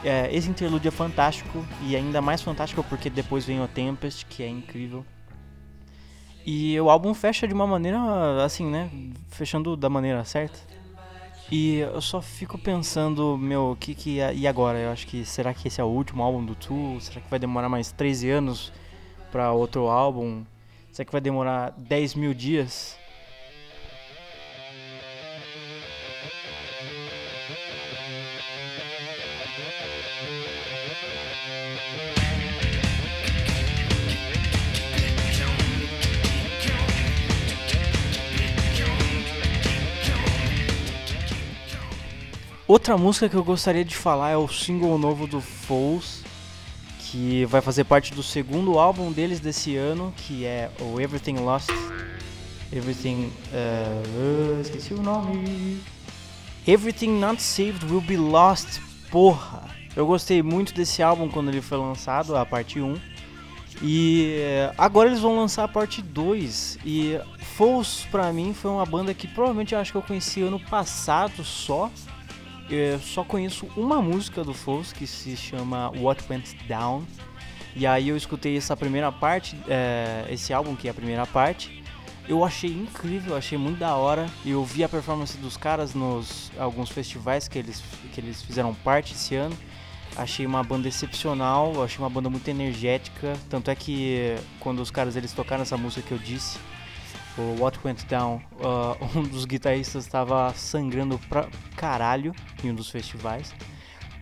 É, 0.03 0.33
esse 0.33 0.49
interlúdio 0.49 0.89
é 0.89 0.91
fantástico 0.91 1.65
e 1.81 1.95
ainda 1.95 2.21
mais 2.21 2.41
fantástico 2.41 2.83
porque 2.83 3.09
depois 3.09 3.45
vem 3.45 3.61
o 3.61 3.67
Tempest, 3.67 4.25
que 4.25 4.43
é 4.43 4.47
incrível. 4.47 5.05
E 6.45 6.79
o 6.79 6.89
álbum 6.89 7.13
fecha 7.13 7.47
de 7.47 7.53
uma 7.53 7.67
maneira 7.67 7.99
assim, 8.43 8.65
né? 8.65 8.89
Fechando 9.29 9.75
da 9.75 9.89
maneira 9.89 10.23
certa. 10.23 10.57
E 11.51 11.79
eu 11.79 12.01
só 12.01 12.21
fico 12.21 12.57
pensando, 12.57 13.37
meu, 13.37 13.71
o 13.71 13.75
que 13.75 13.95
que. 13.95 14.19
E 14.19 14.47
agora? 14.47 14.77
Eu 14.77 14.91
acho 14.91 15.07
que. 15.07 15.25
Será 15.25 15.53
que 15.53 15.67
esse 15.67 15.79
é 15.81 15.83
o 15.83 15.87
último 15.87 16.23
álbum 16.23 16.45
do 16.45 16.55
Tool? 16.55 16.99
Será 17.01 17.21
que 17.21 17.29
vai 17.29 17.39
demorar 17.39 17.69
mais 17.69 17.91
13 17.91 18.29
anos 18.29 18.71
para 19.31 19.51
outro 19.51 19.87
álbum? 19.87 20.43
Será 20.91 21.05
que 21.05 21.11
vai 21.11 21.21
demorar 21.21 21.71
10 21.77 22.15
mil 22.15 22.33
dias? 22.33 22.97
Outra 42.67 42.97
música 42.97 43.29
que 43.29 43.35
eu 43.35 43.45
gostaria 43.45 43.85
de 43.85 43.95
falar 43.95 44.31
é 44.31 44.35
o 44.35 44.45
single 44.45 44.97
novo 44.97 45.25
do 45.25 45.39
Foles, 45.39 46.21
que 46.99 47.45
vai 47.45 47.61
fazer 47.61 47.85
parte 47.85 48.13
do 48.13 48.21
segundo 48.21 48.77
álbum 48.77 49.09
deles 49.09 49.39
desse 49.39 49.77
ano, 49.77 50.13
que 50.17 50.45
é 50.45 50.69
o 50.81 50.99
Everything 50.99 51.37
Lost. 51.37 51.69
Everything. 52.69 53.31
Uh, 53.53 54.59
esqueci 54.59 54.93
o 54.93 55.01
nome. 55.01 55.79
Everything 56.67 57.17
Not 57.17 57.41
Saved 57.41 57.85
Will 57.85 58.01
Be 58.01 58.17
Lost. 58.17 58.81
Porra! 59.09 59.63
Eu 59.95 60.05
gostei 60.05 60.43
muito 60.43 60.73
desse 60.73 61.01
álbum 61.01 61.29
quando 61.29 61.47
ele 61.47 61.61
foi 61.61 61.77
lançado, 61.77 62.35
a 62.35 62.45
parte 62.45 62.81
1. 62.81 62.99
E 63.81 64.39
eh, 64.39 64.73
agora 64.77 65.07
eles 65.07 65.21
vão 65.21 65.37
lançar 65.37 65.63
a 65.63 65.67
parte 65.69 66.01
2. 66.01 66.79
E 66.85 67.17
Foles, 67.55 68.05
pra 68.11 68.33
mim, 68.33 68.53
foi 68.53 68.71
uma 68.71 68.85
banda 68.85 69.13
que 69.13 69.25
provavelmente 69.25 69.73
eu 69.73 69.79
acho 69.79 69.93
que 69.93 69.97
eu 69.97 70.01
conheci 70.01 70.41
ano 70.41 70.59
passado 70.59 71.45
só 71.45 71.89
eu 72.69 72.99
só 72.99 73.23
conheço 73.23 73.67
uma 73.75 74.01
música 74.01 74.43
do 74.43 74.53
Foles 74.53 74.91
que 74.91 75.07
se 75.07 75.35
chama 75.37 75.89
What 75.97 76.23
Went 76.29 76.55
Down. 76.67 77.03
E 77.75 77.85
aí 77.85 78.09
eu 78.09 78.17
escutei 78.17 78.57
essa 78.57 78.75
primeira 78.75 79.11
parte, 79.11 79.55
é, 79.67 80.25
esse 80.29 80.51
álbum 80.53 80.75
que 80.75 80.87
é 80.87 80.91
a 80.91 80.93
primeira 80.93 81.25
parte. 81.25 81.83
Eu 82.27 82.43
achei 82.43 82.69
incrível, 82.69 83.37
achei 83.37 83.57
muito 83.57 83.79
da 83.79 83.95
hora. 83.95 84.27
Eu 84.45 84.63
vi 84.65 84.83
a 84.83 84.89
performance 84.89 85.37
dos 85.37 85.55
caras 85.55 85.93
nos 85.93 86.51
alguns 86.57 86.89
festivais 86.89 87.47
que 87.47 87.57
eles, 87.57 87.81
que 88.13 88.19
eles 88.19 88.41
fizeram 88.41 88.73
parte 88.73 89.13
esse 89.13 89.35
ano. 89.35 89.57
Achei 90.15 90.45
uma 90.45 90.63
banda 90.63 90.87
excepcional, 90.87 91.83
achei 91.83 91.99
uma 91.99 92.09
banda 92.09 92.29
muito 92.29 92.47
energética. 92.47 93.33
Tanto 93.49 93.71
é 93.71 93.75
que 93.75 94.35
quando 94.59 94.79
os 94.81 94.91
caras 94.91 95.15
eles 95.15 95.31
tocaram 95.31 95.61
essa 95.61 95.77
música 95.77 96.01
que 96.01 96.11
eu 96.11 96.17
disse, 96.17 96.57
o 97.37 97.61
What 97.61 97.79
Went 97.83 98.05
Down, 98.07 98.41
uh, 98.59 98.97
um 99.17 99.23
dos 99.23 99.45
guitarristas 99.45 100.05
estava 100.05 100.53
sangrando 100.53 101.19
pra 101.29 101.47
caralho 101.75 102.33
em 102.63 102.71
um 102.71 102.75
dos 102.75 102.89
festivais. 102.89 103.53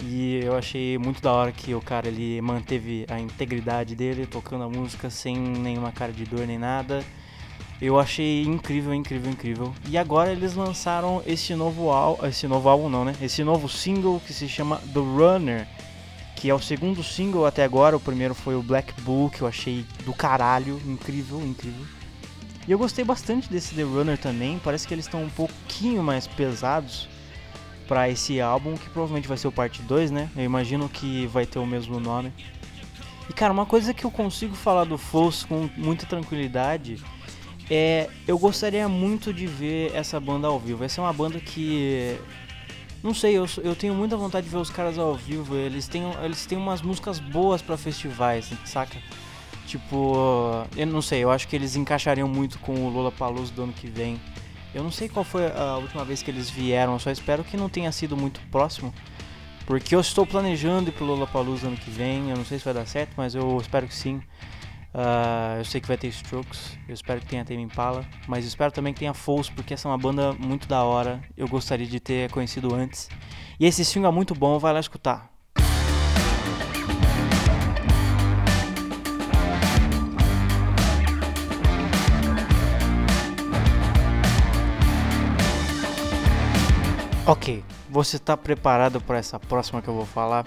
E 0.03 0.41
eu 0.43 0.55
achei 0.57 0.97
muito 0.97 1.21
da 1.21 1.31
hora 1.31 1.51
que 1.51 1.73
o 1.73 1.81
cara 1.81 2.07
ele 2.07 2.41
manteve 2.41 3.05
a 3.09 3.19
integridade 3.19 3.95
dele 3.95 4.25
tocando 4.25 4.65
a 4.65 4.69
música 4.69 5.09
sem 5.09 5.37
nenhuma 5.37 5.91
cara 5.91 6.11
de 6.11 6.25
dor 6.25 6.45
nem 6.45 6.57
nada. 6.57 7.03
Eu 7.81 7.99
achei 7.99 8.43
incrível, 8.43 8.93
incrível, 8.93 9.31
incrível. 9.31 9.73
E 9.89 9.97
agora 9.97 10.31
eles 10.31 10.55
lançaram 10.55 11.21
esse 11.25 11.55
novo 11.55 11.91
álbum, 11.91 12.25
esse 12.25 12.47
novo 12.47 12.69
álbum 12.69 12.89
não, 12.89 13.05
né? 13.05 13.15
Esse 13.21 13.43
novo 13.43 13.67
single 13.67 14.21
que 14.25 14.33
se 14.33 14.47
chama 14.47 14.77
The 14.93 14.99
Runner, 14.99 15.67
que 16.35 16.49
é 16.49 16.53
o 16.53 16.59
segundo 16.59 17.03
single 17.03 17.45
até 17.45 17.63
agora. 17.63 17.95
O 17.95 17.99
primeiro 17.99 18.33
foi 18.33 18.55
o 18.55 18.63
Black 18.63 18.93
Bull, 19.01 19.29
que 19.29 19.41
eu 19.41 19.47
achei 19.47 19.85
do 20.05 20.13
caralho, 20.13 20.81
incrível, 20.85 21.41
incrível. 21.41 21.85
E 22.67 22.71
eu 22.71 22.77
gostei 22.77 23.05
bastante 23.05 23.49
desse 23.49 23.75
The 23.75 23.83
Runner 23.83 24.17
também. 24.17 24.59
Parece 24.63 24.87
que 24.87 24.93
eles 24.93 25.05
estão 25.05 25.23
um 25.23 25.29
pouquinho 25.29 26.01
mais 26.01 26.25
pesados 26.25 27.07
para 27.87 28.09
esse 28.09 28.41
álbum, 28.41 28.75
que 28.75 28.89
provavelmente 28.89 29.27
vai 29.27 29.37
ser 29.37 29.47
o 29.47 29.51
parte 29.51 29.81
2, 29.83 30.09
né? 30.09 30.29
Eu 30.35 30.43
imagino 30.43 30.89
que 30.89 31.27
vai 31.27 31.45
ter 31.45 31.59
o 31.59 31.65
mesmo 31.65 31.99
nome. 31.99 32.33
E 33.29 33.33
cara, 33.33 33.53
uma 33.53 33.65
coisa 33.65 33.93
que 33.93 34.03
eu 34.03 34.11
consigo 34.11 34.55
falar 34.55 34.85
do 34.85 34.97
Foss 34.97 35.43
com 35.43 35.69
muita 35.77 36.05
tranquilidade 36.05 36.97
é 37.69 38.09
eu 38.27 38.37
gostaria 38.37 38.87
muito 38.87 39.33
de 39.33 39.45
ver 39.45 39.91
essa 39.95 40.19
banda 40.19 40.47
ao 40.47 40.59
vivo. 40.59 40.83
Essa 40.83 41.01
é 41.01 41.03
uma 41.03 41.13
banda 41.13 41.39
que 41.39 42.17
não 43.03 43.13
sei, 43.13 43.37
eu, 43.37 43.45
eu 43.63 43.75
tenho 43.75 43.93
muita 43.93 44.17
vontade 44.17 44.45
de 44.45 44.51
ver 44.51 44.57
os 44.57 44.71
caras 44.71 44.97
ao 44.97 45.13
vivo. 45.13 45.55
Eles 45.55 45.87
têm, 45.87 46.03
eles 46.23 46.47
têm 46.47 46.57
umas 46.57 46.81
músicas 46.81 47.19
boas 47.19 47.61
para 47.61 47.77
festivais, 47.77 48.51
saca? 48.65 48.97
Tipo, 49.65 50.67
eu 50.77 50.85
não 50.85 51.01
sei, 51.01 51.23
eu 51.23 51.31
acho 51.31 51.47
que 51.47 51.55
eles 51.55 51.75
encaixariam 51.75 52.27
muito 52.27 52.59
com 52.59 52.85
o 52.85 52.89
Lola 52.89 53.11
Paluso 53.11 53.51
do 53.53 53.63
ano 53.63 53.73
que 53.73 53.87
vem. 53.87 54.19
Eu 54.73 54.83
não 54.83 54.91
sei 54.91 55.07
qual 55.09 55.23
foi 55.23 55.47
a 55.47 55.77
última 55.77 56.03
vez 56.03 56.21
que 56.21 56.29
eles 56.29 56.49
vieram, 56.49 56.93
eu 56.93 56.99
só 56.99 57.09
espero 57.09 57.43
que 57.43 57.57
não 57.57 57.69
tenha 57.69 57.91
sido 57.91 58.15
muito 58.15 58.41
próximo. 58.51 58.93
Porque 59.65 59.95
eu 59.95 59.99
estou 59.99 60.27
planejando 60.27 60.89
ir 60.89 60.91
pro 60.91 61.05
Lola 61.05 61.25
Paluso 61.25 61.65
ano 61.65 61.77
que 61.77 61.89
vem, 61.89 62.29
eu 62.29 62.37
não 62.37 62.45
sei 62.45 62.59
se 62.59 62.65
vai 62.65 62.73
dar 62.73 62.85
certo, 62.85 63.13
mas 63.17 63.33
eu 63.33 63.57
espero 63.59 63.87
que 63.87 63.95
sim. 63.95 64.21
Uh, 64.93 65.57
eu 65.57 65.65
sei 65.65 65.81
que 65.81 65.87
vai 65.87 65.97
ter 65.97 66.07
Strokes, 66.07 66.77
eu 66.87 66.93
espero 66.93 67.19
que 67.19 67.25
tenha 67.27 67.43
Tame 67.43 67.61
Impala, 67.61 68.05
mas 68.27 68.45
espero 68.45 68.71
também 68.71 68.93
que 68.93 68.99
tenha 68.99 69.13
Foles, 69.13 69.49
porque 69.49 69.73
essa 69.73 69.89
é 69.89 69.91
uma 69.91 69.97
banda 69.97 70.31
muito 70.33 70.67
da 70.69 70.83
hora, 70.83 71.21
eu 71.35 71.47
gostaria 71.49 71.87
de 71.87 71.99
ter 71.99 72.31
conhecido 72.31 72.73
antes. 72.73 73.09
E 73.59 73.65
esse 73.65 73.83
single 73.83 74.09
é 74.11 74.13
muito 74.13 74.33
bom, 74.35 74.57
vai 74.59 74.71
lá 74.71 74.79
escutar. 74.79 75.34
Ok, 87.27 87.63
você 87.89 88.17
está 88.17 88.37
preparado 88.37 89.01
para 89.01 89.17
essa 89.17 89.39
próxima 89.39 89.81
que 89.81 89.87
eu 89.87 89.95
vou 89.95 90.05
falar? 90.05 90.45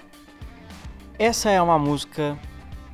Essa 1.17 1.49
é 1.49 1.61
uma 1.61 1.77
música 1.77 2.39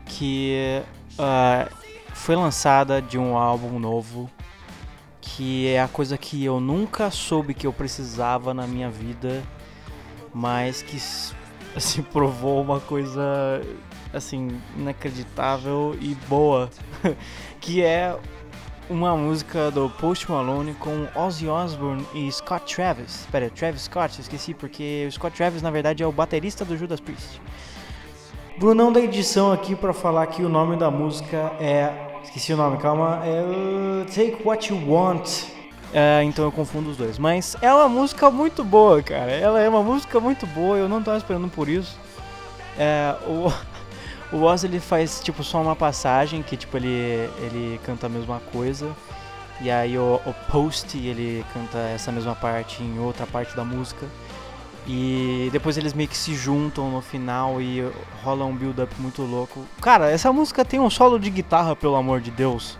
que 0.08 0.82
uh, 1.20 1.72
foi 2.12 2.36
lançada 2.36 3.00
de 3.00 3.20
um 3.20 3.38
álbum 3.38 3.78
novo, 3.78 4.28
que 5.22 5.68
é 5.68 5.80
a 5.80 5.88
coisa 5.88 6.18
que 6.18 6.44
eu 6.44 6.60
nunca 6.60 7.12
soube 7.12 7.54
que 7.54 7.68
eu 7.68 7.72
precisava 7.72 8.56
na 8.56 8.66
minha 8.66 8.90
vida, 8.90 9.44
mas 10.34 10.82
que 10.82 10.98
assim 11.78 12.02
provou 12.02 12.64
uma 12.64 12.80
coisa 12.80 13.62
assim 14.12 14.60
inacreditável 14.76 15.96
e 16.02 16.16
boa, 16.28 16.72
que 17.62 17.84
é 17.84 18.18
uma 18.90 19.16
música 19.16 19.72
do 19.72 19.90
Post 19.90 20.30
Malone 20.30 20.74
com 20.76 21.08
Ozzy 21.16 21.48
Osbourne 21.48 22.06
e 22.14 22.32
Scott 22.32 22.74
Travis. 22.76 23.22
Espera, 23.22 23.50
Travis 23.50 23.84
Scott, 23.84 24.22
esqueci 24.22 24.54
porque 24.54 25.06
o 25.08 25.12
Scott 25.12 25.36
Travis 25.36 25.62
na 25.62 25.72
verdade 25.72 26.04
é 26.04 26.08
o 26.08 26.12
baterista 26.12 26.64
do 26.64 26.78
Judas 26.78 27.00
Priest. 27.00 27.42
Brunão 28.58 28.92
da 28.92 29.02
edição 29.02 29.52
aqui 29.52 29.76
para 29.76 29.94
falar 29.94 30.28
que 30.28 30.42
o 30.42 30.50
nome 30.50 30.78
da 30.78 30.90
música 30.90 31.52
é. 31.60 31.92
Esqueci 32.24 32.54
o 32.54 32.58
nome, 32.58 32.78
calma. 32.78 33.22
É 33.26 33.42
uh, 33.42 34.06
Take 34.06 34.38
What 34.44 34.72
You 34.72 34.90
Want. 34.90 35.44
É, 35.94 36.24
então 36.24 36.46
eu 36.46 36.52
confundo 36.52 36.90
os 36.90 36.98
dois. 36.98 37.18
Mas 37.18 37.56
é 37.62 37.74
uma 37.74 37.90
música 37.90 38.32
muito 38.32 38.64
boa, 38.64 39.02
cara. 39.04 39.32
Ela 39.32 39.62
é 39.62 39.68
uma 39.68 39.84
música 39.84 40.20
muito 40.20 40.48
boa, 40.48 40.78
eu 40.78 40.88
não 40.90 41.04
tava 41.04 41.18
esperando 41.18 41.50
por 41.50 41.68
isso. 41.68 41.98
É, 42.78 43.16
o, 43.28 43.52
o 44.32 44.42
Oz 44.42 44.64
ele 44.64 44.80
faz 44.80 45.20
tipo 45.22 45.44
só 45.44 45.62
uma 45.62 45.76
passagem 45.76 46.42
que 46.42 46.58
tipo 46.58 46.78
ele 46.78 47.30
ele 47.40 47.80
canta 47.84 48.08
a 48.08 48.10
mesma 48.10 48.40
coisa 48.52 48.90
e 49.62 49.72
aí 49.72 49.98
o, 49.98 50.20
o 50.26 50.34
Post 50.52 50.98
ele 50.98 51.46
canta 51.54 51.78
essa 51.94 52.12
mesma 52.12 52.36
parte 52.36 52.84
em 52.84 53.00
outra 53.00 53.26
parte 53.26 53.56
da 53.56 53.64
música 53.64 54.06
e 54.88 55.50
depois 55.52 55.78
eles 55.78 55.94
meio 55.94 56.08
que 56.08 56.18
se 56.18 56.36
juntam 56.36 56.92
no 56.92 57.02
final 57.02 57.60
e 57.60 57.82
rola 58.24 58.46
um 58.46 58.56
build 58.56 58.80
up 58.82 58.94
muito 59.00 59.24
louco. 59.24 59.66
Cara, 59.82 60.12
essa 60.12 60.32
música 60.32 60.64
tem 60.64 60.80
um 60.80 60.90
solo 60.90 61.20
de 61.20 61.30
guitarra 61.30 61.76
pelo 61.76 61.96
amor 61.96 62.22
de 62.22 62.30
Deus. 62.30 62.78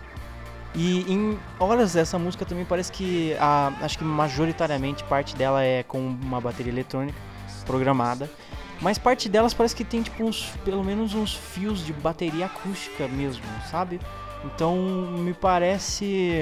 E 0.72 1.10
em 1.10 1.38
horas 1.58 1.96
essa 1.96 2.18
música 2.18 2.44
também 2.44 2.64
parece 2.64 2.92
que 2.92 3.34
a, 3.40 3.72
acho 3.80 3.98
que 3.98 4.04
majoritariamente 4.04 5.02
parte 5.04 5.34
dela 5.34 5.64
é 5.64 5.82
com 5.82 5.98
uma 5.98 6.40
bateria 6.40 6.70
eletrônica 6.70 7.18
programada. 7.64 8.30
Mas 8.80 8.98
parte 8.98 9.28
delas 9.28 9.54
parece 9.54 9.74
que 9.74 9.84
tem 9.84 10.02
tipo 10.02 10.22
uns, 10.24 10.50
pelo 10.64 10.84
menos 10.84 11.14
uns 11.14 11.34
fios 11.34 11.84
de 11.84 11.92
bateria 11.92 12.46
acústica 12.46 13.08
mesmo, 13.08 13.42
sabe? 13.70 14.00
Então 14.44 14.76
me 15.18 15.32
parece. 15.32 16.40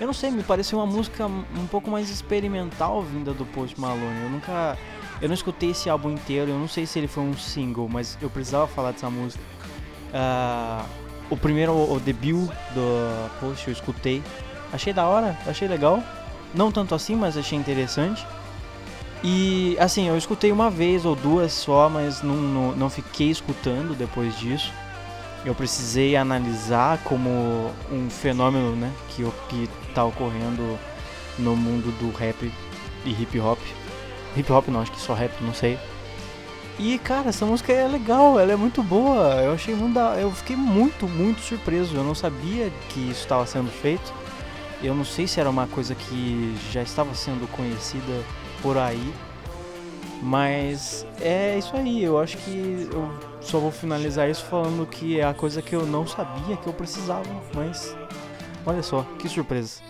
Eu 0.00 0.06
não 0.06 0.14
sei, 0.14 0.30
me 0.30 0.42
parece 0.42 0.74
uma 0.74 0.86
música 0.86 1.26
um 1.26 1.66
pouco 1.70 1.90
mais 1.90 2.10
experimental 2.10 3.02
vinda 3.02 3.32
do 3.32 3.44
Post 3.46 3.78
Malone. 3.80 4.22
Eu 4.22 4.30
nunca. 4.30 4.76
Eu 5.20 5.28
não 5.28 5.34
escutei 5.34 5.70
esse 5.70 5.88
álbum 5.88 6.10
inteiro, 6.10 6.50
eu 6.50 6.58
não 6.58 6.66
sei 6.66 6.84
se 6.84 6.98
ele 6.98 7.06
foi 7.06 7.22
um 7.22 7.36
single, 7.36 7.88
mas 7.88 8.18
eu 8.20 8.28
precisava 8.28 8.66
falar 8.66 8.90
dessa 8.90 9.08
música. 9.08 9.44
Uh, 10.12 10.84
o 11.30 11.36
primeiro, 11.36 11.72
o 11.72 12.00
debut 12.00 12.50
do 12.74 13.30
Post, 13.38 13.68
eu 13.68 13.72
escutei. 13.72 14.22
Achei 14.72 14.92
da 14.92 15.06
hora, 15.06 15.38
achei 15.46 15.68
legal. 15.68 16.02
Não 16.54 16.72
tanto 16.72 16.94
assim, 16.94 17.14
mas 17.14 17.36
achei 17.36 17.56
interessante. 17.56 18.26
E 19.24 19.76
assim, 19.78 20.08
eu 20.08 20.16
escutei 20.16 20.50
uma 20.50 20.68
vez 20.68 21.04
ou 21.04 21.14
duas 21.14 21.52
só, 21.52 21.88
mas 21.88 22.22
não, 22.22 22.34
não, 22.34 22.72
não 22.72 22.90
fiquei 22.90 23.30
escutando 23.30 23.96
depois 23.96 24.36
disso. 24.36 24.72
Eu 25.44 25.54
precisei 25.54 26.16
analisar 26.16 26.98
como 27.04 27.70
um 27.90 28.10
fenômeno 28.10 28.74
né, 28.74 28.92
que 29.08 29.24
está 29.88 30.04
ocorrendo 30.04 30.78
no 31.38 31.56
mundo 31.56 31.96
do 31.98 32.16
rap 32.16 32.52
e 33.04 33.10
hip 33.10 33.38
hop. 33.38 33.58
Hip 34.36 34.52
hop 34.52 34.68
não, 34.68 34.80
acho 34.80 34.92
que 34.92 35.00
só 35.00 35.14
rap, 35.14 35.32
não 35.40 35.54
sei. 35.54 35.78
E 36.78 36.98
cara, 36.98 37.28
essa 37.28 37.44
música 37.44 37.72
é 37.72 37.86
legal, 37.86 38.40
ela 38.40 38.52
é 38.52 38.56
muito 38.56 38.82
boa. 38.82 39.34
Eu 39.42 39.52
achei 39.52 39.74
muito 39.74 39.98
eu 39.98 40.32
fiquei 40.32 40.56
muito, 40.56 41.06
muito 41.06 41.40
surpreso. 41.40 41.96
Eu 41.96 42.02
não 42.02 42.14
sabia 42.14 42.72
que 42.88 43.00
isso 43.00 43.20
estava 43.20 43.46
sendo 43.46 43.70
feito. 43.70 44.12
Eu 44.82 44.94
não 44.94 45.04
sei 45.04 45.28
se 45.28 45.38
era 45.38 45.50
uma 45.50 45.66
coisa 45.68 45.94
que 45.94 46.56
já 46.72 46.82
estava 46.82 47.14
sendo 47.14 47.46
conhecida 47.52 48.24
por 48.62 48.78
aí. 48.78 49.12
Mas 50.22 51.04
é 51.20 51.58
isso 51.58 51.76
aí, 51.76 52.04
eu 52.04 52.18
acho 52.18 52.36
que 52.38 52.88
eu 52.92 53.10
só 53.40 53.58
vou 53.58 53.72
finalizar 53.72 54.30
isso 54.30 54.44
falando 54.44 54.86
que 54.86 55.18
é 55.18 55.24
a 55.24 55.34
coisa 55.34 55.60
que 55.60 55.74
eu 55.74 55.84
não 55.84 56.06
sabia 56.06 56.56
que 56.56 56.66
eu 56.68 56.72
precisava, 56.72 57.28
mas 57.54 57.96
olha 58.64 58.82
só, 58.82 59.04
que 59.18 59.28
surpresa. 59.28 59.82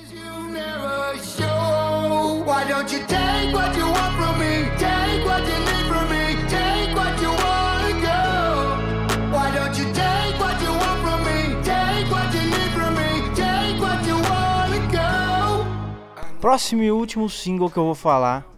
Próximo 16.40 16.82
e 16.82 16.90
último 16.90 17.28
single 17.28 17.70
que 17.70 17.76
eu 17.76 17.84
vou 17.84 17.94
falar 17.94 18.51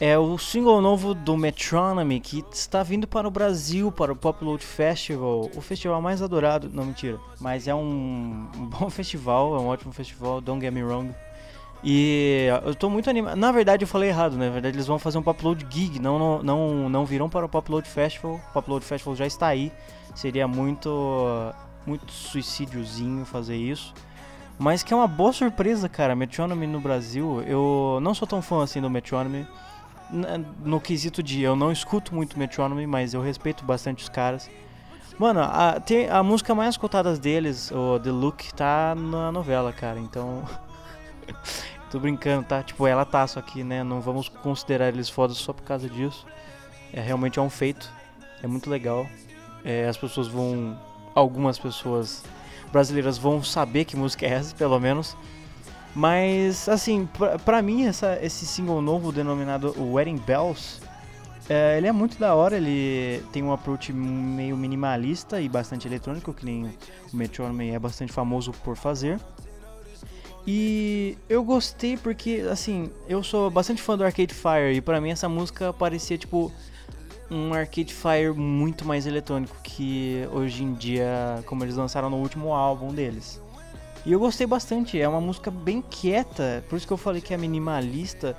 é 0.00 0.18
o 0.18 0.38
single 0.38 0.80
novo 0.80 1.12
do 1.12 1.36
Metronomy 1.36 2.20
que 2.20 2.42
está 2.50 2.82
vindo 2.82 3.06
para 3.06 3.28
o 3.28 3.30
Brasil, 3.30 3.92
para 3.92 4.10
o 4.10 4.16
Pop 4.16 4.42
Load 4.42 4.64
Festival, 4.64 5.50
o 5.54 5.60
festival 5.60 6.00
mais 6.00 6.22
adorado, 6.22 6.70
não 6.72 6.86
mentira, 6.86 7.20
mas 7.38 7.68
é 7.68 7.74
um, 7.74 8.48
bom 8.78 8.88
festival, 8.90 9.54
é 9.54 9.60
um 9.60 9.66
ótimo 9.66 9.92
festival, 9.92 10.40
don't 10.40 10.58
get 10.64 10.72
me 10.72 10.82
wrong. 10.82 11.14
E 11.84 12.46
eu 12.64 12.72
estou 12.72 12.90
muito 12.90 13.08
animado. 13.08 13.36
Na 13.36 13.50
verdade, 13.52 13.84
eu 13.84 13.88
falei 13.88 14.10
errado, 14.10 14.36
né? 14.36 14.46
Na 14.46 14.52
verdade, 14.52 14.76
eles 14.76 14.86
vão 14.86 14.98
fazer 14.98 15.16
um 15.16 15.22
Pop 15.22 15.42
Load 15.42 15.66
Gig, 15.70 15.98
não, 15.98 16.18
não, 16.18 16.42
não, 16.42 16.88
não 16.90 17.06
virão 17.06 17.28
para 17.28 17.44
o 17.46 17.48
Pop 17.48 17.70
Load 17.70 17.88
Festival. 17.88 18.34
O 18.34 18.52
Pop 18.52 18.70
Load 18.70 18.84
Festival 18.84 19.16
já 19.16 19.26
está 19.26 19.46
aí. 19.46 19.72
Seria 20.14 20.46
muito, 20.46 20.90
muito 21.86 22.12
suicídiozinho 22.12 23.24
fazer 23.24 23.56
isso. 23.56 23.94
Mas 24.58 24.82
que 24.82 24.92
é 24.92 24.96
uma 24.96 25.08
boa 25.08 25.32
surpresa, 25.32 25.88
cara. 25.88 26.14
Metronomy 26.14 26.66
no 26.66 26.82
Brasil. 26.82 27.42
Eu 27.46 27.98
não 28.02 28.12
sou 28.12 28.28
tão 28.28 28.42
fã 28.42 28.62
assim 28.62 28.82
do 28.82 28.90
Metronomy 28.90 29.46
no 30.64 30.80
quesito 30.80 31.22
de 31.22 31.42
eu 31.42 31.54
não 31.54 31.70
escuto 31.70 32.14
muito 32.14 32.38
Metronomy, 32.38 32.86
mas 32.86 33.14
eu 33.14 33.20
respeito 33.20 33.64
bastante 33.64 34.02
os 34.02 34.08
caras. 34.08 34.50
Mano, 35.18 35.40
a, 35.40 35.78
tem, 35.78 36.08
a 36.08 36.22
música 36.22 36.54
mais 36.54 36.70
escutada 36.70 37.14
deles, 37.16 37.70
o 37.70 38.00
The 38.00 38.10
Look, 38.10 38.54
tá 38.54 38.94
na 38.94 39.30
novela, 39.30 39.72
cara. 39.72 39.98
Então. 39.98 40.42
Tô 41.90 41.98
brincando, 41.98 42.46
tá? 42.46 42.62
Tipo, 42.62 42.86
ela 42.86 43.04
tá, 43.04 43.26
só 43.26 43.42
né? 43.56 43.82
Não 43.82 44.00
vamos 44.00 44.28
considerar 44.28 44.88
eles 44.88 45.10
fodas 45.10 45.36
só 45.36 45.52
por 45.52 45.62
causa 45.64 45.90
disso. 45.90 46.24
É 46.92 47.00
realmente 47.00 47.38
é 47.38 47.42
um 47.42 47.50
feito. 47.50 47.90
É 48.42 48.46
muito 48.46 48.70
legal. 48.70 49.06
É, 49.64 49.86
as 49.86 49.96
pessoas 49.96 50.28
vão. 50.28 50.78
Algumas 51.14 51.58
pessoas 51.58 52.24
brasileiras 52.72 53.18
vão 53.18 53.42
saber 53.42 53.84
que 53.84 53.96
música 53.96 54.24
é 54.24 54.30
essa, 54.30 54.54
pelo 54.54 54.78
menos. 54.78 55.16
Mas, 55.94 56.68
assim, 56.68 57.08
pra, 57.44 57.60
mim, 57.60 57.86
essa, 57.86 58.18
esse 58.22 58.46
single 58.46 58.80
novo 58.80 59.10
denominado 59.10 59.74
Wedding 59.76 60.18
Bells, 60.18 60.80
é, 61.48 61.76
ele 61.78 61.88
é 61.88 61.92
muito 61.92 62.16
da 62.18 62.34
hora, 62.34 62.56
ele 62.56 63.22
tem 63.32 63.42
um 63.42 63.52
approach 63.52 63.92
meio 63.92 64.56
minimalista 64.56 65.40
e 65.40 65.48
bastante 65.48 65.88
eletrônico, 65.88 66.32
que 66.32 66.44
nem 66.44 66.66
o 67.12 67.16
Metronomy 67.16 67.70
é 67.70 67.78
bastante 67.78 68.12
famoso 68.12 68.52
por 68.64 68.76
fazer. 68.76 69.18
E 70.46 71.18
eu 71.28 71.42
gostei 71.42 71.96
porque, 71.96 72.46
assim, 72.50 72.90
eu 73.08 73.22
sou 73.22 73.50
bastante 73.50 73.82
fã 73.82 73.96
do 73.96 74.04
Arcade 74.04 74.32
Fire 74.32 74.74
e 74.74 74.80
pra 74.80 75.00
mim 75.00 75.10
essa 75.10 75.28
música 75.28 75.72
parecia, 75.72 76.16
tipo, 76.16 76.52
um 77.30 77.52
Arcade 77.52 77.92
Fire 77.92 78.32
muito 78.32 78.84
mais 78.84 79.06
eletrônico 79.06 79.56
que 79.62 80.26
hoje 80.32 80.62
em 80.64 80.72
dia, 80.74 81.42
como 81.46 81.64
eles 81.64 81.76
lançaram 81.76 82.08
no 82.08 82.16
último 82.16 82.54
álbum 82.54 82.94
deles. 82.94 83.40
E 84.04 84.12
eu 84.12 84.18
gostei 84.18 84.46
bastante, 84.46 85.00
é 85.00 85.06
uma 85.06 85.20
música 85.20 85.50
bem 85.50 85.82
quieta, 85.82 86.64
por 86.68 86.76
isso 86.76 86.86
que 86.86 86.92
eu 86.92 86.96
falei 86.96 87.20
que 87.20 87.34
é 87.34 87.36
minimalista. 87.36 88.36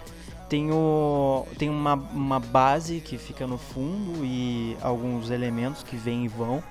Tem, 0.49 0.69
o, 0.69 1.47
tem 1.57 1.69
uma, 1.69 1.93
uma 1.93 2.39
base 2.39 2.99
que 2.99 3.17
fica 3.17 3.47
no 3.47 3.57
fundo 3.57 4.25
e 4.25 4.75
alguns 4.81 5.29
elementos 5.29 5.81
que 5.81 5.95
vêm 5.95 6.25
e 6.25 6.27
vão. 6.27 6.61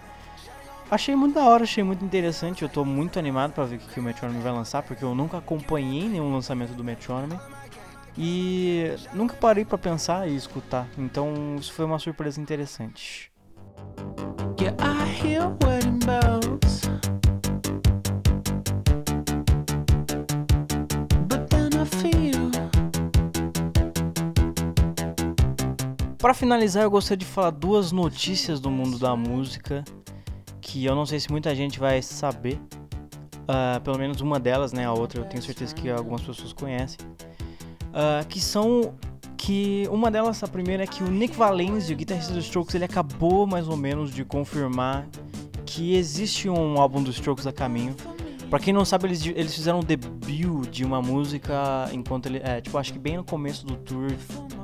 Achei 0.91 1.15
muito 1.15 1.37
da 1.37 1.45
hora, 1.45 1.63
achei 1.63 1.83
muito 1.83 2.05
interessante. 2.05 2.63
Eu 2.63 2.69
tô 2.69 2.85
muito 2.85 3.19
animado 3.19 3.53
para 3.53 3.65
ver 3.65 3.77
o 3.77 3.79
que, 3.79 3.89
que 3.89 4.01
o 4.01 4.03
Metronomy 4.03 4.41
vai 4.43 4.53
lançar, 4.53 4.83
porque 4.83 5.03
eu 5.03 5.15
nunca 5.15 5.39
acompanhei 5.39 6.09
nenhum 6.09 6.33
lançamento 6.33 6.75
do 6.75 6.85
Metronomy. 6.85 7.39
E 8.19 8.93
nunca 9.15 9.35
parei 9.35 9.65
para 9.65 9.79
pensar 9.79 10.29
e 10.29 10.35
escutar. 10.35 10.87
Então 10.99 11.57
isso 11.59 11.73
foi 11.73 11.85
uma 11.85 11.99
surpresa 11.99 12.41
interessante. 12.41 13.31
Yeah, 14.61 14.77
Para 26.21 26.35
finalizar, 26.35 26.83
eu 26.83 26.91
gostaria 26.91 27.17
de 27.17 27.25
falar 27.25 27.49
duas 27.49 27.93
notícias 27.93 28.61
do 28.61 28.71
mundo 28.71 28.99
da 28.99 29.17
música 29.17 29.83
que 30.61 30.85
eu 30.85 30.95
não 30.95 31.07
sei 31.07 31.19
se 31.19 31.31
muita 31.33 31.55
gente 31.55 31.81
vai 31.81 32.03
saber. 32.03 32.61
Uh, 33.49 33.81
pelo 33.83 33.99
menos 33.99 34.21
uma 34.21 34.39
delas, 34.39 34.71
né? 34.71 34.85
A 34.85 34.93
outra 34.93 35.23
eu 35.23 35.25
tenho 35.25 35.43
certeza 35.43 35.75
que 35.75 35.89
algumas 35.89 36.21
pessoas 36.21 36.53
conhecem. 36.53 36.99
Uh, 37.89 38.27
que 38.29 38.39
são 38.39 38.95
que 39.35 39.89
uma 39.91 40.11
delas, 40.11 40.43
a 40.43 40.47
primeira 40.47 40.83
é 40.85 40.87
que 40.87 41.03
o 41.03 41.11
Nick 41.11 41.35
Valenzi, 41.35 41.95
o 41.95 41.97
guitarrista 41.97 42.35
dos 42.35 42.45
Strokes, 42.45 42.75
ele 42.75 42.85
acabou 42.85 43.47
mais 43.47 43.67
ou 43.67 43.77
menos 43.77 44.13
de 44.13 44.23
confirmar 44.23 45.09
que 45.65 45.97
existe 45.97 46.51
um 46.51 46.79
álbum 46.79 47.03
dos 47.03 47.15
Strokes 47.15 47.47
a 47.47 47.53
caminho. 47.53 47.97
Pra 48.51 48.59
quem 48.59 48.75
não 48.75 48.85
sabe, 48.85 49.07
eles, 49.07 49.25
eles 49.25 49.55
fizeram 49.55 49.79
um 49.79 49.83
debut 49.83 50.69
de 50.71 50.85
uma 50.85 51.01
música 51.01 51.89
enquanto 51.95 52.27
ele. 52.27 52.43
É, 52.45 52.61
tipo, 52.61 52.77
acho 52.77 52.93
que 52.93 52.99
bem 52.99 53.17
no 53.17 53.25
começo 53.25 53.65
do 53.65 53.77
tour 53.77 54.13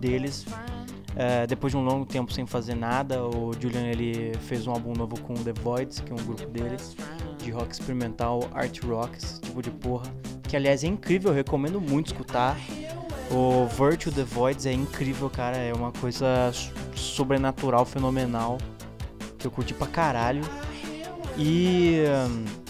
deles. 0.02 0.44
É, 1.18 1.46
depois 1.46 1.72
de 1.72 1.78
um 1.78 1.82
longo 1.82 2.04
tempo 2.04 2.30
sem 2.30 2.44
fazer 2.44 2.74
nada, 2.74 3.24
o 3.24 3.52
Julian 3.58 3.86
ele 3.86 4.32
fez 4.40 4.66
um 4.66 4.70
álbum 4.70 4.92
novo 4.92 5.18
com 5.22 5.32
The 5.32 5.54
Voids, 5.54 6.00
que 6.00 6.12
é 6.12 6.14
um 6.14 6.24
grupo 6.24 6.46
dele, 6.48 6.76
de 7.38 7.50
rock 7.50 7.72
experimental, 7.72 8.48
art 8.52 8.78
rock, 8.84 9.16
esse 9.16 9.40
tipo 9.40 9.62
de 9.62 9.70
porra. 9.70 10.04
Que 10.42 10.56
aliás 10.56 10.84
é 10.84 10.88
incrível, 10.88 11.30
eu 11.30 11.34
recomendo 11.34 11.80
muito 11.80 12.08
escutar. 12.08 12.56
O 13.30 13.66
Virtue 13.66 14.12
The 14.12 14.24
Voids 14.24 14.66
é 14.66 14.72
incrível, 14.72 15.30
cara, 15.30 15.56
é 15.56 15.72
uma 15.72 15.90
coisa 15.90 16.52
sobrenatural, 16.94 17.86
fenomenal, 17.86 18.58
que 19.38 19.46
eu 19.46 19.50
curti 19.50 19.72
pra 19.72 19.86
caralho. 19.86 20.42
E. 21.38 22.02
Um, 22.28 22.66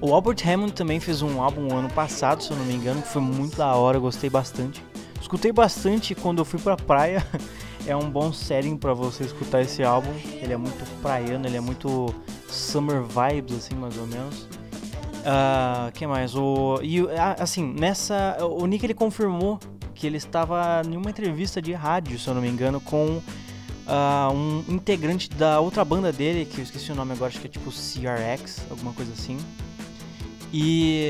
o 0.00 0.12
Albert 0.12 0.46
Hammond 0.46 0.74
também 0.74 1.00
fez 1.00 1.22
um 1.22 1.40
álbum 1.40 1.74
ano 1.74 1.88
passado, 1.88 2.42
se 2.42 2.50
eu 2.50 2.58
não 2.58 2.64
me 2.66 2.74
engano, 2.74 3.00
que 3.00 3.08
foi 3.08 3.22
muito 3.22 3.56
da 3.56 3.74
hora, 3.74 3.98
gostei 3.98 4.28
bastante. 4.28 4.84
Escutei 5.24 5.52
bastante 5.52 6.14
quando 6.14 6.40
eu 6.40 6.44
fui 6.44 6.60
pra 6.60 6.76
praia. 6.76 7.26
é 7.88 7.96
um 7.96 8.10
bom 8.10 8.30
setting 8.30 8.76
para 8.76 8.92
você 8.92 9.24
escutar 9.24 9.62
esse 9.62 9.82
álbum. 9.82 10.12
Ele 10.34 10.52
é 10.52 10.56
muito 10.56 10.84
praiano, 11.00 11.46
ele 11.46 11.56
é 11.56 11.60
muito 11.62 12.14
summer 12.46 13.02
vibes, 13.02 13.56
assim, 13.56 13.74
mais 13.74 13.96
ou 13.96 14.06
menos. 14.06 14.42
Uh, 14.42 15.90
que 15.94 16.06
mais? 16.06 16.36
O, 16.36 16.78
e, 16.82 17.00
assim, 17.38 17.72
nessa. 17.72 18.36
O 18.42 18.66
Nick 18.66 18.84
ele 18.84 18.92
confirmou 18.92 19.58
que 19.94 20.06
ele 20.06 20.18
estava 20.18 20.82
em 20.86 20.94
uma 20.94 21.08
entrevista 21.08 21.60
de 21.62 21.72
rádio, 21.72 22.18
se 22.18 22.28
eu 22.28 22.34
não 22.34 22.42
me 22.42 22.48
engano, 22.48 22.78
com 22.78 23.16
uh, 23.16 24.30
um 24.30 24.62
integrante 24.68 25.30
da 25.30 25.58
outra 25.58 25.86
banda 25.86 26.12
dele, 26.12 26.44
que 26.44 26.58
eu 26.58 26.64
esqueci 26.64 26.92
o 26.92 26.94
nome 26.94 27.12
agora, 27.12 27.30
acho 27.30 27.40
que 27.40 27.46
é 27.46 27.50
tipo 27.50 27.70
CRX, 27.70 28.60
alguma 28.70 28.92
coisa 28.92 29.14
assim. 29.14 29.38
E, 30.56 31.08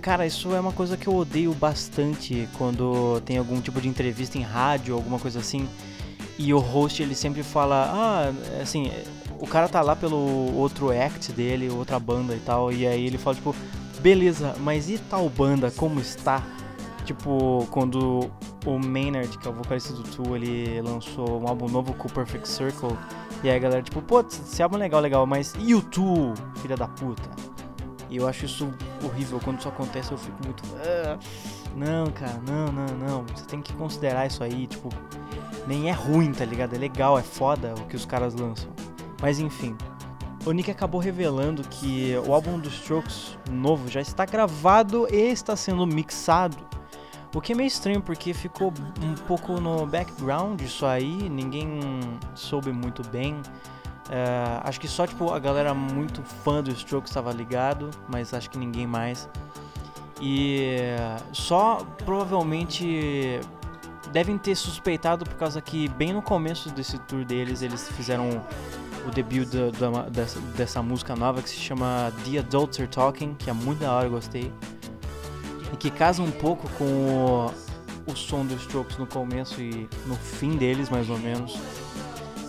cara, 0.00 0.26
isso 0.26 0.54
é 0.54 0.58
uma 0.58 0.72
coisa 0.72 0.96
que 0.96 1.06
eu 1.06 1.14
odeio 1.14 1.52
bastante 1.52 2.48
quando 2.56 3.20
tem 3.26 3.36
algum 3.36 3.60
tipo 3.60 3.78
de 3.78 3.86
entrevista 3.86 4.38
em 4.38 4.40
rádio, 4.40 4.94
alguma 4.94 5.18
coisa 5.18 5.38
assim. 5.38 5.68
E 6.38 6.54
o 6.54 6.58
host 6.58 7.02
ele 7.02 7.14
sempre 7.14 7.42
fala, 7.42 7.90
ah, 7.92 8.62
assim, 8.62 8.90
o 9.38 9.46
cara 9.46 9.68
tá 9.68 9.82
lá 9.82 9.94
pelo 9.94 10.56
outro 10.56 10.90
act 10.90 11.30
dele, 11.30 11.68
outra 11.68 12.00
banda 12.00 12.34
e 12.34 12.38
tal, 12.38 12.72
e 12.72 12.86
aí 12.86 13.06
ele 13.06 13.18
fala, 13.18 13.36
tipo, 13.36 13.54
beleza, 14.00 14.54
mas 14.60 14.88
e 14.88 14.96
tal 14.96 15.28
banda, 15.28 15.70
como 15.70 16.00
está? 16.00 16.42
Tipo, 17.04 17.68
quando 17.70 18.30
o 18.64 18.78
Maynard, 18.78 19.36
que 19.36 19.46
é 19.46 19.50
o 19.50 19.54
vocalista 19.54 19.92
do 19.92 20.04
Tool, 20.04 20.36
ele 20.38 20.80
lançou 20.80 21.42
um 21.42 21.46
álbum 21.46 21.68
novo 21.68 21.92
com 21.92 22.08
o 22.08 22.10
Perfect 22.10 22.48
Circle, 22.48 22.96
e 23.44 23.50
aí 23.50 23.56
a 23.56 23.58
galera, 23.58 23.82
tipo, 23.82 24.00
pô, 24.00 24.20
esse 24.20 24.62
álbum 24.62 24.76
é 24.76 24.78
legal, 24.78 25.02
legal, 25.02 25.26
mas 25.26 25.52
e 25.58 25.74
o 25.74 25.82
Tool, 25.82 26.32
filha 26.62 26.78
da 26.78 26.88
puta? 26.88 27.28
E 28.10 28.16
eu 28.16 28.26
acho 28.26 28.44
isso 28.44 28.74
horrível, 29.04 29.40
quando 29.42 29.60
isso 29.60 29.68
acontece 29.68 30.10
eu 30.10 30.18
fico 30.18 30.36
muito... 30.44 30.62
Ah, 30.84 31.18
não, 31.76 32.06
cara, 32.10 32.40
não, 32.44 32.66
não, 32.72 32.86
não, 32.98 33.24
você 33.24 33.44
tem 33.44 33.62
que 33.62 33.72
considerar 33.74 34.26
isso 34.26 34.42
aí, 34.42 34.66
tipo, 34.66 34.88
nem 35.66 35.88
é 35.88 35.92
ruim, 35.92 36.32
tá 36.32 36.44
ligado? 36.44 36.74
É 36.74 36.78
legal, 36.78 37.16
é 37.16 37.22
foda 37.22 37.72
o 37.78 37.86
que 37.86 37.94
os 37.94 38.04
caras 38.04 38.34
lançam. 38.34 38.68
Mas 39.22 39.38
enfim, 39.38 39.76
o 40.44 40.52
Nick 40.52 40.70
acabou 40.70 41.00
revelando 41.00 41.62
que 41.62 42.14
o 42.26 42.34
álbum 42.34 42.58
dos 42.58 42.74
Strokes 42.74 43.38
novo 43.50 43.88
já 43.88 44.00
está 44.00 44.24
gravado 44.24 45.06
e 45.10 45.30
está 45.30 45.54
sendo 45.54 45.86
mixado. 45.86 46.56
O 47.32 47.40
que 47.40 47.52
é 47.52 47.54
meio 47.54 47.68
estranho 47.68 48.00
porque 48.00 48.34
ficou 48.34 48.72
um 49.02 49.14
pouco 49.26 49.60
no 49.60 49.86
background 49.86 50.60
isso 50.62 50.84
aí, 50.84 51.28
ninguém 51.28 51.78
soube 52.34 52.72
muito 52.72 53.06
bem. 53.08 53.40
Uh, 54.10 54.60
acho 54.64 54.80
que 54.80 54.88
só 54.88 55.06
tipo 55.06 55.32
a 55.32 55.38
galera 55.38 55.72
muito 55.72 56.20
fã 56.22 56.60
dos 56.60 56.78
Strokes 56.78 57.10
estava 57.10 57.32
ligado, 57.32 57.90
mas 58.08 58.34
acho 58.34 58.50
que 58.50 58.58
ninguém 58.58 58.86
mais. 58.86 59.28
E 60.20 60.66
só 61.32 61.86
provavelmente 62.04 63.40
devem 64.12 64.36
ter 64.36 64.56
suspeitado 64.56 65.24
por 65.24 65.34
causa 65.34 65.60
que 65.60 65.88
bem 65.90 66.12
no 66.12 66.20
começo 66.20 66.68
desse 66.70 66.98
tour 66.98 67.24
deles 67.24 67.62
eles 67.62 67.88
fizeram 67.90 68.42
o 69.06 69.10
debut 69.10 69.48
do, 69.48 69.70
do, 69.70 70.10
dessa, 70.10 70.40
dessa, 70.56 70.82
música 70.82 71.16
nova 71.16 71.40
que 71.40 71.48
se 71.48 71.56
chama 71.56 72.12
The 72.24 72.38
Adults 72.38 72.78
Are 72.80 72.88
Talking, 72.88 73.34
que 73.34 73.48
é 73.48 73.52
muito 73.52 73.78
da 73.78 73.94
hora, 73.94 74.06
eu 74.06 74.10
gostei. 74.10 74.52
E 75.72 75.76
que 75.76 75.90
casa 75.90 76.20
um 76.20 76.30
pouco 76.30 76.68
com 76.76 76.84
o, 76.84 78.10
o 78.10 78.16
som 78.16 78.44
dos 78.44 78.60
Strokes 78.62 78.98
no 78.98 79.06
começo 79.06 79.60
e 79.60 79.88
no 80.06 80.16
fim 80.16 80.56
deles, 80.56 80.90
mais 80.90 81.08
ou 81.08 81.18
menos. 81.18 81.58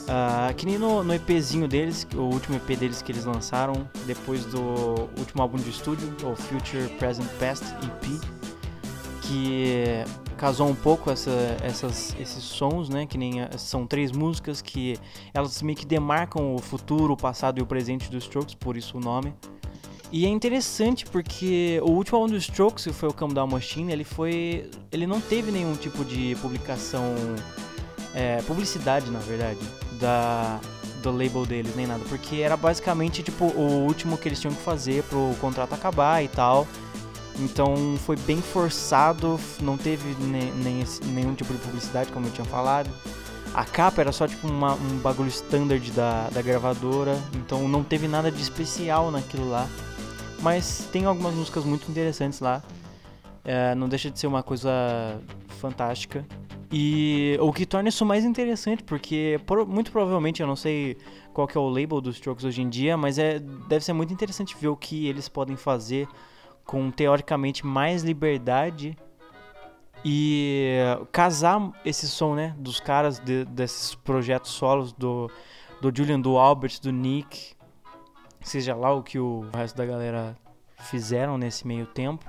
Uh, 0.01 0.53
que 0.55 0.65
nem 0.65 0.77
no, 0.77 1.03
no, 1.03 1.13
EPzinho 1.13 1.67
deles, 1.67 2.07
o 2.15 2.21
último 2.21 2.57
EP 2.57 2.77
deles 2.77 3.01
que 3.01 3.11
eles 3.11 3.25
lançaram, 3.25 3.87
depois 4.05 4.45
do 4.45 5.09
último 5.17 5.41
álbum 5.41 5.57
de 5.57 5.69
estúdio, 5.69 6.13
o 6.23 6.35
Future 6.35 6.89
Present 6.97 7.27
Past 7.39 7.63
EP, 7.65 8.21
que 9.21 10.03
casou 10.37 10.67
um 10.67 10.75
pouco 10.75 11.11
essa, 11.11 11.55
essas, 11.61 12.15
esses 12.19 12.43
sons, 12.43 12.89
né? 12.89 13.05
Que 13.05 13.17
nem 13.17 13.33
são 13.57 13.85
três 13.85 14.11
músicas 14.11 14.61
que 14.61 14.97
elas 15.33 15.61
meio 15.61 15.77
que 15.77 15.85
demarcam 15.85 16.55
o 16.55 16.59
futuro, 16.59 17.13
o 17.13 17.17
passado 17.17 17.59
e 17.59 17.61
o 17.61 17.65
presente 17.65 18.09
dos 18.09 18.23
Strokes, 18.23 18.55
por 18.55 18.75
isso 18.75 18.97
o 18.97 18.99
nome. 18.99 19.33
E 20.11 20.25
é 20.25 20.29
interessante 20.29 21.05
porque 21.05 21.79
o 21.83 21.91
último 21.91 22.17
álbum 22.17 22.33
dos 22.33 22.43
Strokes, 22.43 22.83
que 22.83 22.91
foi 22.91 23.07
o 23.07 23.13
Come 23.13 23.33
Down 23.33 23.47
Machine, 23.47 23.93
ele 23.93 24.03
foi, 24.03 24.69
ele 24.91 25.07
não 25.07 25.21
teve 25.21 25.51
nenhum 25.51 25.73
tipo 25.75 26.03
de 26.03 26.35
publicação, 26.41 27.15
é, 28.13 28.41
publicidade 28.41 29.09
na 29.09 29.19
verdade, 29.19 29.59
da 30.01 30.59
do 31.01 31.11
label 31.11 31.45
deles 31.45 31.75
nem 31.75 31.87
nada, 31.87 32.03
porque 32.07 32.37
era 32.37 32.55
basicamente 32.55 33.23
tipo 33.23 33.45
o 33.45 33.85
último 33.85 34.17
que 34.17 34.27
eles 34.27 34.39
tinham 34.39 34.53
que 34.53 34.61
fazer 34.61 35.03
pro 35.03 35.35
contrato 35.41 35.73
acabar 35.73 36.23
e 36.23 36.27
tal. 36.27 36.67
Então 37.39 37.97
foi 38.05 38.15
bem 38.17 38.41
forçado, 38.41 39.39
não 39.61 39.77
teve 39.77 40.15
nem, 40.19 40.51
nem, 40.53 40.83
nenhum 41.05 41.33
tipo 41.33 41.53
de 41.53 41.59
publicidade, 41.59 42.11
como 42.11 42.27
eu 42.27 42.31
tinha 42.31 42.45
falado. 42.45 42.89
A 43.53 43.65
capa 43.65 44.01
era 44.01 44.11
só 44.11 44.27
tipo 44.27 44.47
uma, 44.47 44.75
um 44.75 44.99
bagulho 44.99 45.29
standard 45.29 45.91
da, 45.91 46.29
da 46.29 46.41
gravadora, 46.41 47.17
então 47.33 47.67
não 47.67 47.83
teve 47.83 48.07
nada 48.07 48.31
de 48.31 48.41
especial 48.41 49.11
naquilo 49.11 49.49
lá. 49.49 49.67
Mas 50.41 50.87
tem 50.91 51.05
algumas 51.05 51.33
músicas 51.33 51.63
muito 51.63 51.89
interessantes 51.89 52.39
lá. 52.39 52.63
É, 53.43 53.75
não 53.75 53.89
deixa 53.89 54.09
de 54.09 54.19
ser 54.19 54.27
uma 54.27 54.43
coisa 54.43 54.69
fantástica. 55.59 56.25
E 56.71 57.37
o 57.41 57.51
que 57.51 57.65
torna 57.65 57.89
isso 57.89 58.05
mais 58.05 58.23
interessante, 58.23 58.81
porque 58.83 59.39
por, 59.45 59.65
muito 59.67 59.91
provavelmente, 59.91 60.41
eu 60.41 60.47
não 60.47 60.55
sei 60.55 60.97
qual 61.33 61.45
que 61.45 61.57
é 61.57 61.61
o 61.61 61.67
label 61.67 61.99
dos 61.99 62.15
Strokes 62.15 62.45
hoje 62.45 62.61
em 62.61 62.69
dia, 62.69 62.95
mas 62.95 63.19
é, 63.19 63.39
deve 63.39 63.83
ser 63.83 63.93
muito 63.93 64.13
interessante 64.13 64.55
ver 64.57 64.69
o 64.69 64.77
que 64.77 65.07
eles 65.07 65.27
podem 65.27 65.57
fazer 65.57 66.07
com 66.63 66.89
teoricamente 66.89 67.65
mais 67.65 68.03
liberdade 68.03 68.97
e 70.05 70.77
casar 71.11 71.71
esse 71.83 72.07
som, 72.07 72.35
né, 72.35 72.55
dos 72.57 72.79
caras 72.79 73.19
de, 73.19 73.43
desses 73.45 73.93
projetos 73.93 74.51
solos 74.51 74.93
do 74.93 75.29
do 75.81 75.91
Julian, 75.93 76.19
do 76.21 76.37
Albert, 76.37 76.79
do 76.79 76.91
Nick, 76.91 77.55
seja 78.39 78.75
lá 78.75 78.93
o 78.93 79.01
que 79.01 79.17
o 79.17 79.49
resto 79.51 79.75
da 79.75 79.85
galera 79.85 80.37
fizeram 80.77 81.39
nesse 81.39 81.65
meio 81.65 81.87
tempo. 81.87 82.23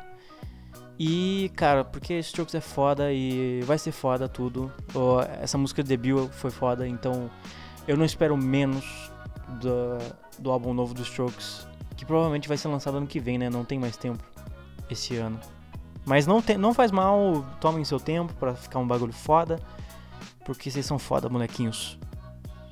E, 0.98 1.50
cara, 1.56 1.84
porque 1.84 2.18
Strokes 2.18 2.54
é 2.54 2.60
foda 2.60 3.12
e 3.12 3.60
vai 3.62 3.78
ser 3.78 3.92
foda 3.92 4.28
tudo. 4.28 4.72
Essa 5.40 5.58
música 5.58 5.82
de 5.82 5.88
debut 5.88 6.30
foi 6.32 6.50
foda, 6.50 6.86
então 6.86 7.30
eu 7.88 7.96
não 7.96 8.04
espero 8.04 8.36
menos 8.36 9.10
do, 9.60 9.98
do 10.38 10.50
álbum 10.50 10.72
novo 10.72 10.94
dos 10.94 11.08
Strokes, 11.08 11.66
que 11.96 12.04
provavelmente 12.04 12.48
vai 12.48 12.56
ser 12.56 12.68
lançado 12.68 12.96
ano 12.96 13.06
que 13.06 13.18
vem, 13.18 13.38
né? 13.38 13.50
Não 13.50 13.64
tem 13.64 13.78
mais 13.78 13.96
tempo 13.96 14.22
esse 14.88 15.16
ano. 15.16 15.40
Mas 16.04 16.26
não, 16.26 16.42
tem, 16.42 16.56
não 16.56 16.74
faz 16.74 16.90
mal, 16.90 17.44
tomem 17.60 17.84
seu 17.84 17.98
tempo 17.98 18.32
para 18.34 18.54
ficar 18.54 18.78
um 18.78 18.86
bagulho 18.86 19.12
foda, 19.12 19.58
porque 20.44 20.70
vocês 20.70 20.84
são 20.84 20.98
foda, 20.98 21.28
molequinhos. 21.28 21.98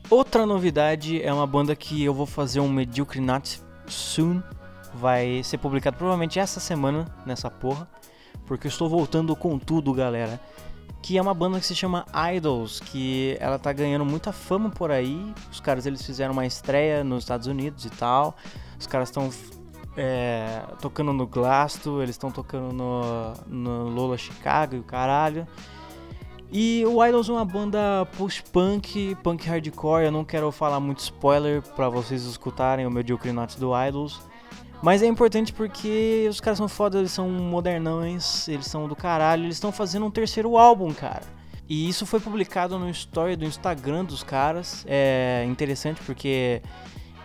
Outra 0.08 0.44
novidade 0.44 1.22
é 1.22 1.32
uma 1.32 1.46
banda 1.46 1.74
que 1.76 2.02
eu 2.02 2.12
vou 2.12 2.26
fazer 2.26 2.58
um 2.58 2.68
Mediocre 2.68 3.20
Not 3.20 3.62
Soon. 3.86 4.42
Vai 4.92 5.40
ser 5.44 5.58
publicado 5.58 5.96
provavelmente 5.96 6.40
essa 6.40 6.58
semana, 6.58 7.06
nessa 7.24 7.48
porra. 7.48 7.88
Porque 8.50 8.66
eu 8.66 8.68
estou 8.68 8.88
voltando 8.88 9.36
com 9.36 9.56
tudo, 9.60 9.94
galera. 9.94 10.40
Que 11.00 11.16
é 11.16 11.22
uma 11.22 11.32
banda 11.32 11.60
que 11.60 11.64
se 11.64 11.72
chama 11.72 12.04
Idols, 12.34 12.80
que 12.80 13.36
ela 13.38 13.60
tá 13.60 13.72
ganhando 13.72 14.04
muita 14.04 14.32
fama 14.32 14.68
por 14.68 14.90
aí. 14.90 15.32
Os 15.52 15.60
caras 15.60 15.86
eles 15.86 16.04
fizeram 16.04 16.32
uma 16.32 16.44
estreia 16.44 17.04
nos 17.04 17.22
Estados 17.22 17.46
Unidos 17.46 17.84
e 17.84 17.90
tal. 17.90 18.34
Os 18.76 18.88
caras 18.88 19.08
estão 19.08 19.30
é, 19.96 20.62
tocando 20.80 21.12
no 21.12 21.28
Glasto, 21.28 22.02
eles 22.02 22.16
estão 22.16 22.32
tocando 22.32 22.72
no, 22.74 23.34
no 23.46 23.88
Lola 23.88 24.18
Chicago 24.18 24.74
e 24.74 24.80
o 24.80 24.82
caralho. 24.82 25.46
E 26.50 26.84
o 26.86 27.06
Idols 27.06 27.28
é 27.28 27.32
uma 27.32 27.44
banda 27.44 28.04
post-punk, 28.18 29.16
punk 29.22 29.46
hardcore. 29.46 30.06
Eu 30.06 30.10
não 30.10 30.24
quero 30.24 30.50
falar 30.50 30.80
muito 30.80 30.98
spoiler 30.98 31.62
para 31.62 31.88
vocês 31.88 32.24
escutarem 32.24 32.84
o 32.84 32.90
Mediocre 32.90 33.30
Notes 33.30 33.54
do 33.54 33.70
Idols. 33.80 34.28
Mas 34.82 35.02
é 35.02 35.06
importante 35.06 35.52
porque 35.52 36.26
os 36.28 36.40
caras 36.40 36.58
são 36.58 36.68
foda, 36.68 36.98
eles 36.98 37.12
são 37.12 37.28
modernões, 37.28 38.48
eles 38.48 38.66
são 38.66 38.88
do 38.88 38.96
caralho, 38.96 39.44
eles 39.44 39.56
estão 39.56 39.70
fazendo 39.70 40.06
um 40.06 40.10
terceiro 40.10 40.56
álbum, 40.56 40.92
cara. 40.92 41.24
E 41.68 41.88
isso 41.88 42.06
foi 42.06 42.18
publicado 42.18 42.78
no 42.78 42.88
story 42.90 43.36
do 43.36 43.44
Instagram 43.44 44.04
dos 44.04 44.22
caras. 44.22 44.84
É 44.88 45.44
interessante 45.46 46.00
porque 46.04 46.62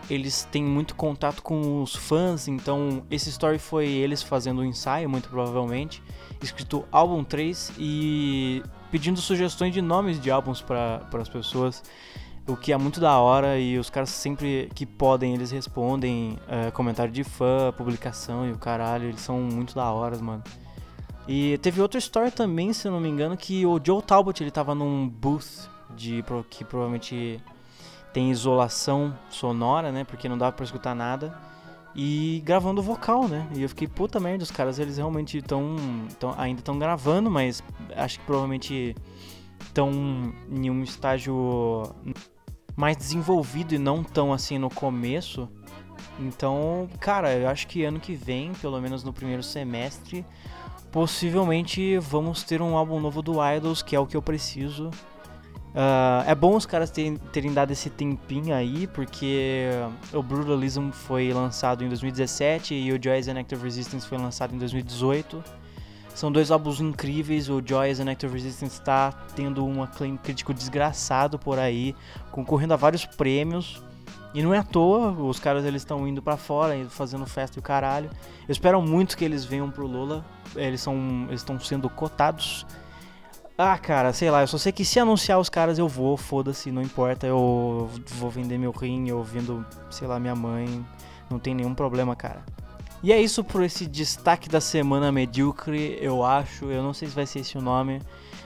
eles 0.10 0.48
têm 0.52 0.64
muito 0.64 0.96
contato 0.96 1.42
com 1.42 1.82
os 1.82 1.96
fãs, 1.96 2.48
então 2.48 3.04
esse 3.10 3.30
story 3.30 3.58
foi 3.58 3.88
eles 3.88 4.22
fazendo 4.22 4.62
um 4.62 4.66
ensaio, 4.66 5.10
muito 5.10 5.30
provavelmente, 5.30 6.04
escrito 6.44 6.86
álbum 6.92 7.24
3 7.24 7.72
e 7.80 8.62
pedindo 8.92 9.20
sugestões 9.20 9.74
de 9.74 9.82
nomes 9.82 10.20
de 10.22 10.30
álbuns 10.30 10.62
para 10.62 11.02
as 11.20 11.30
pessoas, 11.30 11.82
o 12.48 12.56
que 12.56 12.72
é 12.72 12.78
muito 12.78 13.00
da 13.00 13.18
hora 13.18 13.60
e 13.60 13.78
os 13.78 13.90
caras 13.90 14.10
sempre 14.10 14.70
que 14.76 14.86
podem 14.86 15.34
eles 15.34 15.52
respondem 15.52 16.38
é, 16.48 16.70
comentário 16.72 17.12
de 17.12 17.24
fã, 17.24 17.74
publicação 17.76 18.48
e 18.48 18.52
o 18.52 18.58
caralho, 18.58 19.06
eles 19.06 19.22
são 19.22 19.40
muito 19.40 19.74
da 19.74 19.92
hora, 19.92 20.18
mano. 20.20 20.44
E 21.28 21.58
teve 21.58 21.82
outra 21.82 21.98
story 21.98 22.30
também, 22.30 22.72
se 22.72 22.88
eu 22.88 22.92
não 22.92 23.00
me 23.00 23.10
engano, 23.10 23.36
que 23.36 23.66
o 23.66 23.80
Joe 23.84 24.02
Talbot 24.02 24.44
ele 24.44 24.52
tava 24.52 24.76
num 24.76 25.10
booth 25.10 25.68
de 25.96 26.24
que 26.50 26.64
provavelmente 26.64 27.42
tem 28.14 28.30
isolação 28.30 29.18
sonora, 29.30 29.92
né? 29.92 30.04
Porque 30.04 30.30
não 30.30 30.38
dava 30.38 30.52
para 30.52 30.66
escutar 30.66 30.94
nada. 30.94 31.36
E 31.96 32.44
gravando 32.46 32.82
vocal, 32.82 33.28
né? 33.28 33.48
E 33.56 33.64
eu 33.64 33.70
fiquei, 33.70 33.88
puta 33.88 34.20
merda, 34.20 34.44
os 34.44 34.52
caras 34.52 34.78
eles 34.78 34.98
realmente 34.98 35.40
estão. 35.40 35.76
ainda 36.38 36.60
estão 36.60 36.78
gravando, 36.78 37.32
mas 37.32 37.64
acho 37.96 38.20
que 38.20 38.26
provavelmente 38.26 38.96
estão 39.62 39.92
em 40.52 40.70
um 40.70 40.84
estágio 40.84 41.84
mais 42.76 42.98
desenvolvido 42.98 43.74
e 43.74 43.78
não 43.78 44.04
tão 44.04 44.34
assim 44.34 44.58
no 44.58 44.70
começo. 44.70 45.50
Então, 46.20 46.90
cara, 47.00 47.34
eu 47.34 47.48
acho 47.48 47.68
que 47.68 47.84
ano 47.84 48.00
que 48.00 48.14
vem, 48.16 48.54
pelo 48.54 48.80
menos 48.80 49.04
no 49.04 49.14
primeiro 49.14 49.44
semestre, 49.44 50.26
possivelmente 50.92 51.98
vamos 51.98 52.44
ter 52.44 52.62
um 52.62 52.78
álbum 52.78 53.00
novo 53.00 53.22
do 53.22 53.36
Idols, 53.46 53.82
que 53.82 53.96
é 53.96 54.00
o 54.00 54.06
que 54.06 54.16
eu 54.16 54.22
preciso 54.22 54.92
Uh, 55.76 56.24
é 56.26 56.34
bom 56.34 56.56
os 56.56 56.66
caras 56.66 56.90
terem, 56.90 57.18
terem, 57.34 57.54
dado 57.54 57.72
esse 57.72 57.90
tempinho 57.90 58.56
aí, 58.56 58.88
porque 58.88 59.68
o 60.14 60.24
Brutalism 60.24 60.90
foi 60.90 61.34
lançado 61.34 61.84
em 61.84 61.90
2017 61.90 62.74
e 62.74 62.94
o 62.94 63.04
Joy 63.04 63.20
and 63.30 63.42
Active 63.42 63.62
Resistance 63.62 64.08
foi 64.08 64.18
lançado 64.18 64.56
em 64.56 64.58
2018. 64.58 65.44
São 66.16 66.32
dois 66.32 66.50
álbuns 66.50 66.82
incríveis, 66.82 67.50
o 67.50 67.62
Joy 67.64 67.92
and 67.92 68.10
Active 68.10 68.34
Resistance 68.34 68.80
está 68.80 69.12
tendo 69.36 69.64
um 69.64 69.84
acclaim 69.84 70.18
crítico 70.18 70.54
desgraçado 70.54 71.38
por 71.38 71.60
aí, 71.60 71.96
concorrendo 72.32 72.74
a 72.74 72.78
vários 72.78 73.06
prêmios. 73.06 73.84
E 74.34 74.42
não 74.42 74.54
é 74.54 74.58
à 74.58 74.64
toa, 74.64 75.12
os 75.12 75.40
caras 75.40 75.64
eles 75.64 75.82
estão 75.82 76.08
indo 76.08 76.22
para 76.22 76.36
fora, 76.36 76.74
fazendo 76.90 77.26
festa 77.26 77.58
e 77.58 77.60
o 77.60 77.62
caralho. 77.62 78.10
Eu 78.48 78.52
espero 78.52 78.82
muito 78.82 79.16
que 79.16 79.24
eles 79.24 79.46
venham 79.46 79.70
pro 79.70 79.86
Lola. 79.86 80.26
Eles 80.56 80.82
são 80.82 81.26
eles 81.28 81.42
estão 81.42 81.60
sendo 81.60 81.90
cotados 81.90 82.66
ah, 83.58 83.78
cara, 83.78 84.12
sei 84.12 84.30
lá, 84.30 84.42
eu 84.42 84.48
só 84.48 84.58
sei 84.58 84.74
que 84.74 84.84
se 84.84 85.00
anunciar 85.00 85.40
os 85.40 85.48
caras 85.48 85.80
eu 85.80 85.88
vou, 85.88 86.18
foda-se, 86.18 86.72
não 86.72 86.82
importa, 86.82 87.26
eu 87.26 87.90
vou 88.18 88.30
vender 88.30 88.58
meu 88.58 88.72
rim, 88.72 89.08
eu 89.08 89.24
vendo, 89.24 89.66
sei 89.90 90.06
lá, 90.06 90.20
minha 90.20 90.36
mãe, 90.36 90.86
não 91.30 91.40
tem 91.40 91.56
nenhum 91.56 91.74
problema, 91.74 92.18
cara. 92.18 92.44
E 93.06 93.14
é 93.14 93.22
isso 93.22 93.44
por 93.44 93.62
esse 93.62 93.86
destaque 93.86 94.50
da 94.50 94.60
semana 94.60 95.12
medíocre, 95.12 95.96
eu 96.02 96.24
acho, 96.24 96.72
eu 96.72 96.82
não 96.82 96.92
sei 96.92 97.08
se 97.08 97.14
vai 97.14 97.28
ser 97.28 97.42
esse 97.42 97.56
o 97.56 97.62
nome, 97.62 98.02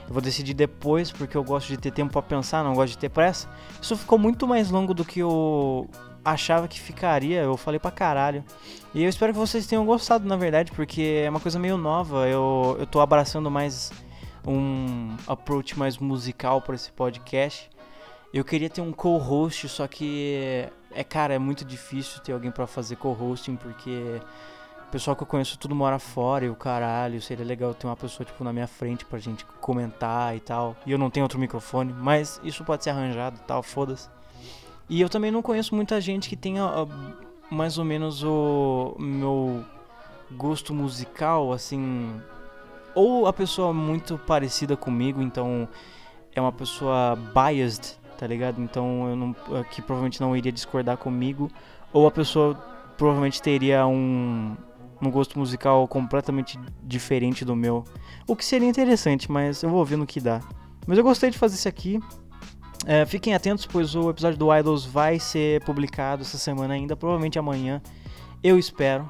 eu 0.05 0.11
vou 0.11 0.21
decidir 0.21 0.53
depois, 0.53 1.13
porque 1.13 1.37
eu 1.37 1.45
gosto 1.45 1.69
de 1.69 1.77
ter 1.77 1.91
tempo 1.91 2.11
para 2.11 2.21
pensar, 2.21 2.61
não 2.61 2.75
gosto 2.75 2.91
de 2.91 2.97
ter 2.97 3.07
pressa. 3.07 3.47
Isso 3.81 3.95
ficou 3.95 4.19
muito 4.19 4.45
mais 4.45 4.69
longo 4.69 4.93
do 4.93 5.05
que 5.05 5.21
eu 5.21 5.87
achava 6.25 6.67
que 6.67 6.77
ficaria, 6.77 7.39
eu 7.39 7.55
falei 7.55 7.79
pra 7.79 7.89
caralho. 7.89 8.43
E 8.93 9.01
eu 9.01 9.07
espero 9.07 9.31
que 9.31 9.39
vocês 9.39 9.65
tenham 9.65 9.85
gostado, 9.85 10.27
na 10.27 10.35
verdade, 10.35 10.73
porque 10.73 11.23
é 11.23 11.29
uma 11.29 11.39
coisa 11.39 11.57
meio 11.57 11.77
nova, 11.77 12.27
eu, 12.27 12.75
eu 12.81 12.85
tô 12.85 12.99
abraçando 12.99 13.49
mais 13.49 13.93
um 14.45 15.15
approach 15.25 15.79
mais 15.79 15.97
musical 15.97 16.61
para 16.61 16.75
esse 16.75 16.91
podcast. 16.91 17.69
Eu 18.33 18.43
queria 18.43 18.69
ter 18.69 18.81
um 18.81 18.91
co-host, 18.91 19.69
só 19.69 19.87
que 19.87 20.67
é 20.91 21.03
cara, 21.03 21.33
é 21.33 21.39
muito 21.39 21.63
difícil 21.63 22.21
ter 22.21 22.33
alguém 22.33 22.51
para 22.51 22.65
fazer 22.67 22.95
co-hosting 22.95 23.55
porque 23.55 24.21
o 24.87 24.91
pessoal 24.91 25.15
que 25.15 25.23
eu 25.23 25.27
conheço 25.27 25.57
tudo 25.57 25.75
mora 25.75 25.99
fora 25.99 26.45
e 26.45 26.49
o 26.49 26.55
caralho, 26.55 27.21
seria 27.21 27.45
legal 27.45 27.73
ter 27.73 27.85
uma 27.85 27.95
pessoa 27.95 28.25
tipo 28.25 28.43
na 28.43 28.51
minha 28.51 28.67
frente 28.67 29.05
pra 29.05 29.19
gente 29.19 29.45
comentar 29.61 30.35
e 30.35 30.39
tal. 30.39 30.75
E 30.85 30.91
eu 30.91 30.97
não 30.97 31.09
tenho 31.09 31.23
outro 31.23 31.39
microfone, 31.39 31.93
mas 31.93 32.41
isso 32.43 32.63
pode 32.63 32.83
ser 32.83 32.89
arranjado 32.89 33.39
tal, 33.45 33.61
foda-se. 33.61 34.09
E 34.89 34.99
eu 34.99 35.07
também 35.07 35.29
não 35.29 35.41
conheço 35.41 35.75
muita 35.75 36.01
gente 36.01 36.27
que 36.27 36.35
tenha 36.35 36.65
uh, 36.65 36.89
mais 37.51 37.77
ou 37.77 37.85
menos 37.85 38.23
o 38.23 38.95
meu 38.97 39.63
gosto 40.31 40.73
musical 40.73 41.51
assim 41.51 42.19
ou 42.95 43.27
a 43.27 43.33
pessoa 43.33 43.73
muito 43.73 44.17
parecida 44.17 44.75
comigo, 44.75 45.21
então 45.21 45.67
é 46.33 46.41
uma 46.41 46.51
pessoa 46.51 47.15
biased, 47.15 47.97
tá 48.19 48.27
ligado? 48.27 48.61
Então 48.61 49.07
eu 49.07 49.15
não, 49.15 49.33
que 49.71 49.81
provavelmente 49.81 50.19
não 50.19 50.35
iria 50.35 50.51
discordar 50.51 50.97
comigo, 50.97 51.49
ou 51.93 52.05
a 52.05 52.11
pessoa 52.11 52.53
provavelmente 52.97 53.41
teria 53.41 53.87
um, 53.87 54.57
um 55.01 55.09
gosto 55.09 55.39
musical 55.39 55.87
completamente 55.87 56.59
diferente 56.83 57.45
do 57.45 57.55
meu, 57.55 57.85
o 58.27 58.35
que 58.35 58.43
seria 58.43 58.67
interessante, 58.67 59.31
mas 59.31 59.63
eu 59.63 59.69
vou 59.69 59.85
ver 59.85 59.95
no 59.95 60.05
que 60.05 60.19
dá. 60.19 60.41
Mas 60.85 60.97
eu 60.97 61.03
gostei 61.03 61.29
de 61.29 61.37
fazer 61.37 61.55
isso 61.55 61.69
aqui. 61.69 61.99
É, 62.85 63.05
fiquem 63.05 63.33
atentos, 63.33 63.65
pois 63.65 63.95
o 63.95 64.09
episódio 64.09 64.37
do 64.37 64.53
Idols 64.53 64.85
vai 64.85 65.17
ser 65.17 65.63
publicado 65.63 66.23
essa 66.23 66.37
semana 66.37 66.73
ainda, 66.73 66.95
provavelmente 66.95 67.39
amanhã. 67.39 67.81
Eu 68.43 68.59
espero 68.59 69.09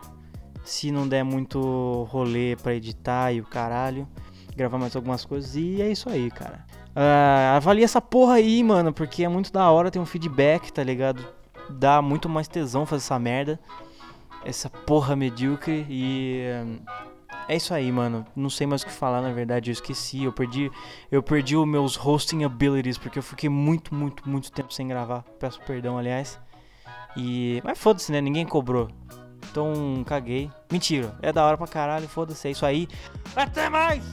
se 0.63 0.91
não 0.91 1.07
der 1.07 1.23
muito 1.23 2.03
rolê 2.11 2.55
para 2.61 2.75
editar 2.75 3.31
e 3.31 3.41
o 3.41 3.45
caralho, 3.45 4.07
gravar 4.55 4.77
mais 4.77 4.95
algumas 4.95 5.25
coisas. 5.25 5.55
E 5.55 5.81
é 5.81 5.91
isso 5.91 6.09
aí, 6.09 6.29
cara. 6.29 6.68
Uh, 6.99 7.55
avalie 7.55 7.85
essa 7.85 8.01
porra 8.01 8.33
aí, 8.33 8.61
mano, 8.61 8.91
porque 8.91 9.23
é 9.23 9.29
muito 9.29 9.53
da 9.53 9.71
hora 9.71 9.89
ter 9.89 9.99
um 9.99 10.05
feedback, 10.05 10.69
tá 10.69 10.83
ligado? 10.83 11.25
Dá 11.69 12.01
muito 12.01 12.27
mais 12.27 12.45
tesão 12.49 12.85
fazer 12.85 13.03
essa 13.05 13.17
merda. 13.17 13.57
Essa 14.43 14.69
porra 14.69 15.15
medíocre 15.15 15.85
e. 15.89 16.43
É 17.47 17.55
isso 17.55 17.73
aí, 17.73 17.89
mano. 17.89 18.25
Não 18.35 18.49
sei 18.49 18.67
mais 18.67 18.81
o 18.81 18.85
que 18.85 18.91
falar, 18.91 19.21
na 19.21 19.31
verdade, 19.31 19.69
eu 19.69 19.71
esqueci. 19.71 20.25
Eu 20.25 20.33
perdi, 20.33 20.69
eu 21.09 21.23
perdi 21.23 21.55
os 21.55 21.65
meus 21.65 21.95
hosting 21.95 22.43
abilities 22.43 22.97
porque 22.97 23.17
eu 23.17 23.23
fiquei 23.23 23.49
muito, 23.49 23.95
muito, 23.95 24.27
muito 24.27 24.51
tempo 24.51 24.73
sem 24.73 24.85
gravar. 24.85 25.23
Peço 25.39 25.61
perdão, 25.61 25.97
aliás. 25.97 26.37
E 27.15 27.61
mas 27.63 27.79
foda-se, 27.79 28.11
né? 28.11 28.19
Ninguém 28.19 28.45
cobrou. 28.45 28.89
Então, 29.49 30.03
caguei. 30.05 30.51
Mentira, 30.69 31.15
é 31.21 31.31
da 31.31 31.45
hora 31.45 31.57
pra 31.57 31.65
caralho, 31.65 32.09
foda-se, 32.09 32.49
é 32.49 32.51
isso 32.51 32.65
aí. 32.65 32.89
Até 33.35 33.69
mais! 33.69 34.03